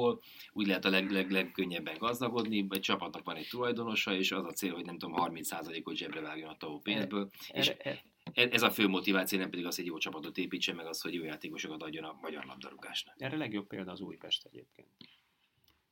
[0.52, 4.52] úgy lehet a leg, leg, legkönnyebben gazdagodni, vagy csapatnak van egy tulajdonosa, és az a
[4.52, 7.28] cél, hogy nem tudom, 30%-ot zsebre vágjon a TAO pénzből.
[7.48, 8.02] E, és e, e,
[8.32, 11.24] ez a fő motiváció, nem pedig az, hogy jó csapatot építse, meg az, hogy jó
[11.24, 13.20] játékosokat adjon a magyar labdarúgásnak.
[13.22, 14.88] Erre legjobb példa az Újpest egyébként.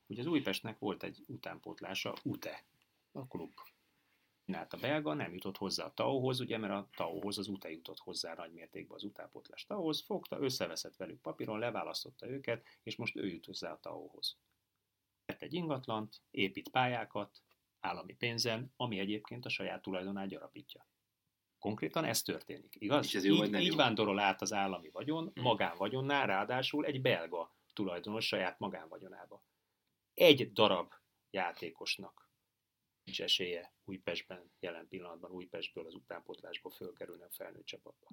[0.07, 2.63] Ugye az Újpestnek volt egy utánpótlása, UTE,
[3.11, 3.51] a klub
[4.53, 7.99] Hát a belga nem jutott hozzá a Taohoz, ugye, mert a Taohoz az UTE jutott
[7.99, 13.27] hozzá nagy mértékben az utánpótlás Taohoz, fogta, összeveszett velük papíron, leválasztotta őket, és most ő
[13.27, 14.37] jut hozzá a Taohoz.
[15.25, 17.41] Vett egy ingatlant, épít pályákat,
[17.79, 20.87] állami pénzen, ami egyébként a saját tulajdonát gyarapítja.
[21.65, 23.05] Konkrétan ez történik, igaz?
[23.05, 23.75] És ez jó, így, nem így jó?
[23.75, 25.43] vándorol át az állami vagyon, Hmm.
[25.43, 29.43] magánvagyonnál, ráadásul egy belga tulajdonos saját magánvagyonába.
[30.13, 30.93] Egy darab
[31.31, 32.29] játékosnak
[33.03, 38.07] nincs esélye Újpestben, jelen pillanatban Újpestből az utánpotlásból fölkerülni a felnőtt csapatba.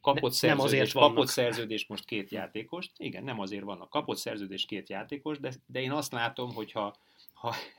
[0.00, 1.28] Kapott Ne- szerződés, nem azért kapott vannak.
[1.28, 5.92] szerződés most két játékost, igen, nem azért vannak, kapott szerződés két játékos, de, de én
[5.92, 6.72] azt látom, hogy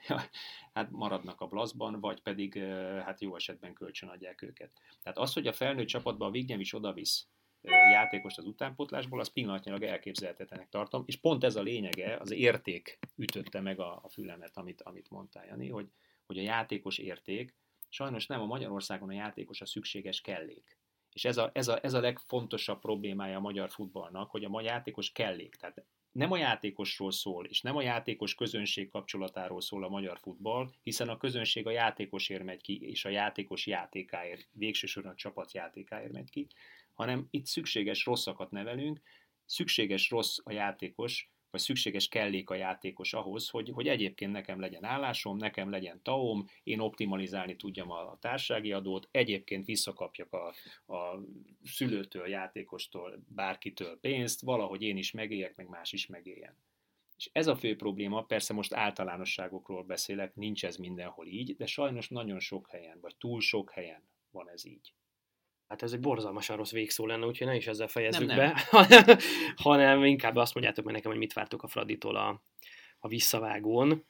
[0.08, 0.22] ha,
[0.74, 2.58] hát maradnak a blaszban, vagy pedig
[3.04, 4.72] hát jó esetben kölcsönadják őket.
[5.04, 7.28] Tehát az, hogy a felnőtt csapatban a Vignyem is odavisz
[7.92, 13.62] játékost az utánpotlásból, az pillanatnyilag elképzelhetetlenek tartom, és pont ez a lényege, az érték ütötte
[13.62, 15.90] meg a, a fülemet, amit, amit mondtál, Jani, hogy,
[16.26, 17.56] hogy a játékos érték,
[17.90, 20.78] sajnos nem a Magyarországon a játékos a szükséges kellék.
[21.12, 24.62] És ez a, ez, a, ez a legfontosabb problémája a magyar futballnak, hogy a ma
[24.62, 25.56] játékos kellék.
[25.56, 25.86] Tehát
[26.18, 31.10] nem a játékosról szól, és nem a játékos közönség kapcsolatáról szól a magyar futball, hiszen
[31.10, 36.12] a közönség a játékosért megy ki, és a játékos játékáért, végső soron a csapat játékáért
[36.12, 36.48] megy ki,
[36.94, 39.02] hanem itt szükséges rosszakat nevelünk,
[39.46, 44.84] szükséges rossz a játékos, vagy szükséges kellék a játékos ahhoz, hogy, hogy egyébként nekem legyen
[44.84, 50.48] állásom, nekem legyen taom, én optimalizálni tudjam a, társági adót, egyébként visszakapjak a,
[50.94, 51.20] a
[51.64, 56.56] szülőtől, játékostól, bárkitől pénzt, valahogy én is megéljek, meg más is megéljen.
[57.18, 62.10] És ez a fő probléma, persze most általánosságokról beszélek, nincs ez mindenhol így, de sajnos
[62.10, 64.94] nagyon sok helyen, vagy túl sok helyen van ez így.
[65.68, 69.18] Hát ez egy borzalmasan rossz végszó lenne, úgyhogy ne is ezzel fejezzük Nem, be, hanem,
[69.56, 72.42] hanem inkább azt mondjátok meg nekem, hogy mit vártok a Fraditól a,
[73.00, 74.06] a visszavágón.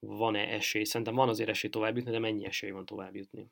[0.00, 0.84] Van-e esély?
[0.84, 3.50] Szerintem van azért esély tovább jutni, de mennyi esély van tovább jutni?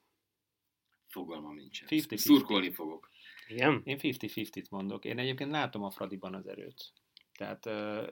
[1.09, 1.89] Fogalmam nincsen.
[1.91, 2.17] 50-50.
[2.17, 3.09] Szurkolni fogok.
[3.47, 3.81] Igen?
[3.85, 5.05] Én 50-50-t mondok.
[5.05, 6.93] Én egyébként látom a Fradiban az erőt.
[7.33, 8.07] Tehát uh,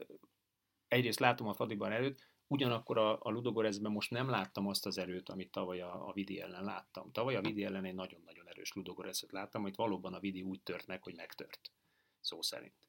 [0.88, 5.28] egyrészt látom a Fradiban erőt, ugyanakkor a, a Ludogorezben most nem láttam azt az erőt,
[5.28, 7.12] amit tavaly a, a Vidi ellen láttam.
[7.12, 10.86] Tavaly a Vidi ellen egy nagyon-nagyon erős Ludogorezet láttam, hogy valóban a Vidi úgy tört
[10.86, 11.72] meg, hogy megtört.
[12.20, 12.88] Szó szerint.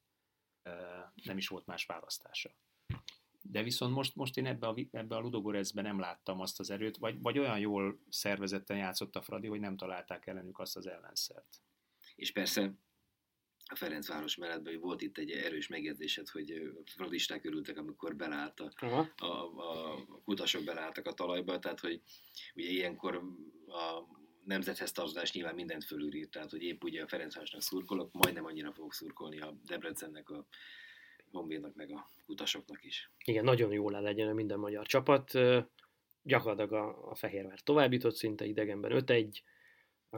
[1.22, 2.50] Nem is volt más választása.
[3.42, 6.96] De viszont most, most én ebbe a, ebbe a Ludogorezben nem láttam azt az erőt,
[6.96, 11.62] vagy, vagy olyan jól szervezetten játszott a Fradi, hogy nem találták ellenük azt az ellenszert.
[12.14, 12.74] És persze
[13.70, 18.72] a Ferencváros mellett hogy volt itt egy erős megjegyzésed, hogy fradisták örültek, amikor belállt a,
[18.76, 19.08] Aha.
[19.16, 22.00] a, a kutasok beleálltak a talajba, tehát hogy
[22.54, 23.22] ugye ilyenkor
[23.66, 28.72] a nemzethez tartozás nyilván mindent fölülír, tehát hogy épp ugye a Ferencvárosnak szurkolok, majdnem annyira
[28.72, 30.46] fogok szurkolni a Debrecennek, a
[31.30, 33.10] Honvédnak, meg a kutasoknak is.
[33.24, 35.32] Igen, nagyon jól el legyen minden magyar csapat.
[36.22, 39.40] Gyakorlatilag a, a Fehérvár tovább jutott, szinte idegenben 5-1.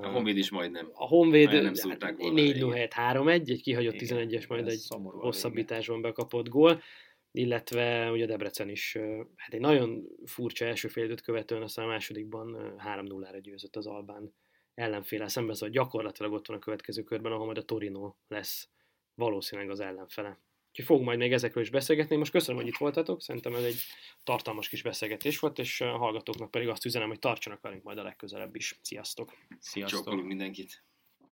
[0.03, 0.91] A Honvéd is majdnem.
[0.93, 2.63] A Honvéd Már nem hát szúrták volna 4 végig.
[2.63, 6.83] 0 helyett 3-1, egy kihagyott Igen, 11-es, majd egy hosszabbításban bekapott gól,
[7.31, 8.97] illetve ugye Debrecen is
[9.37, 13.87] hát egy nagyon furcsa első fél időt követően, aztán a másodikban ö, 3-0-ra győzött az
[13.87, 14.35] Albán
[14.75, 18.69] ellenféle szemben, szóval gyakorlatilag ott van a következő körben, ahol majd a Torino lesz
[19.15, 20.41] valószínűleg az ellenfele.
[20.75, 22.17] Úgyhogy fogunk majd még ezekről is beszélgetni.
[22.17, 23.81] Most köszönöm, hogy itt voltatok, szerintem ez egy
[24.25, 28.03] tartalmas kis beszélgetés volt, és a hallgatóknak pedig azt üzenem, hogy tartsanak velünk majd a
[28.03, 28.79] legközelebb is.
[28.83, 29.33] Sziasztok!
[29.59, 30.05] Sziasztok!
[30.05, 30.85] Csókolunk mindenkit.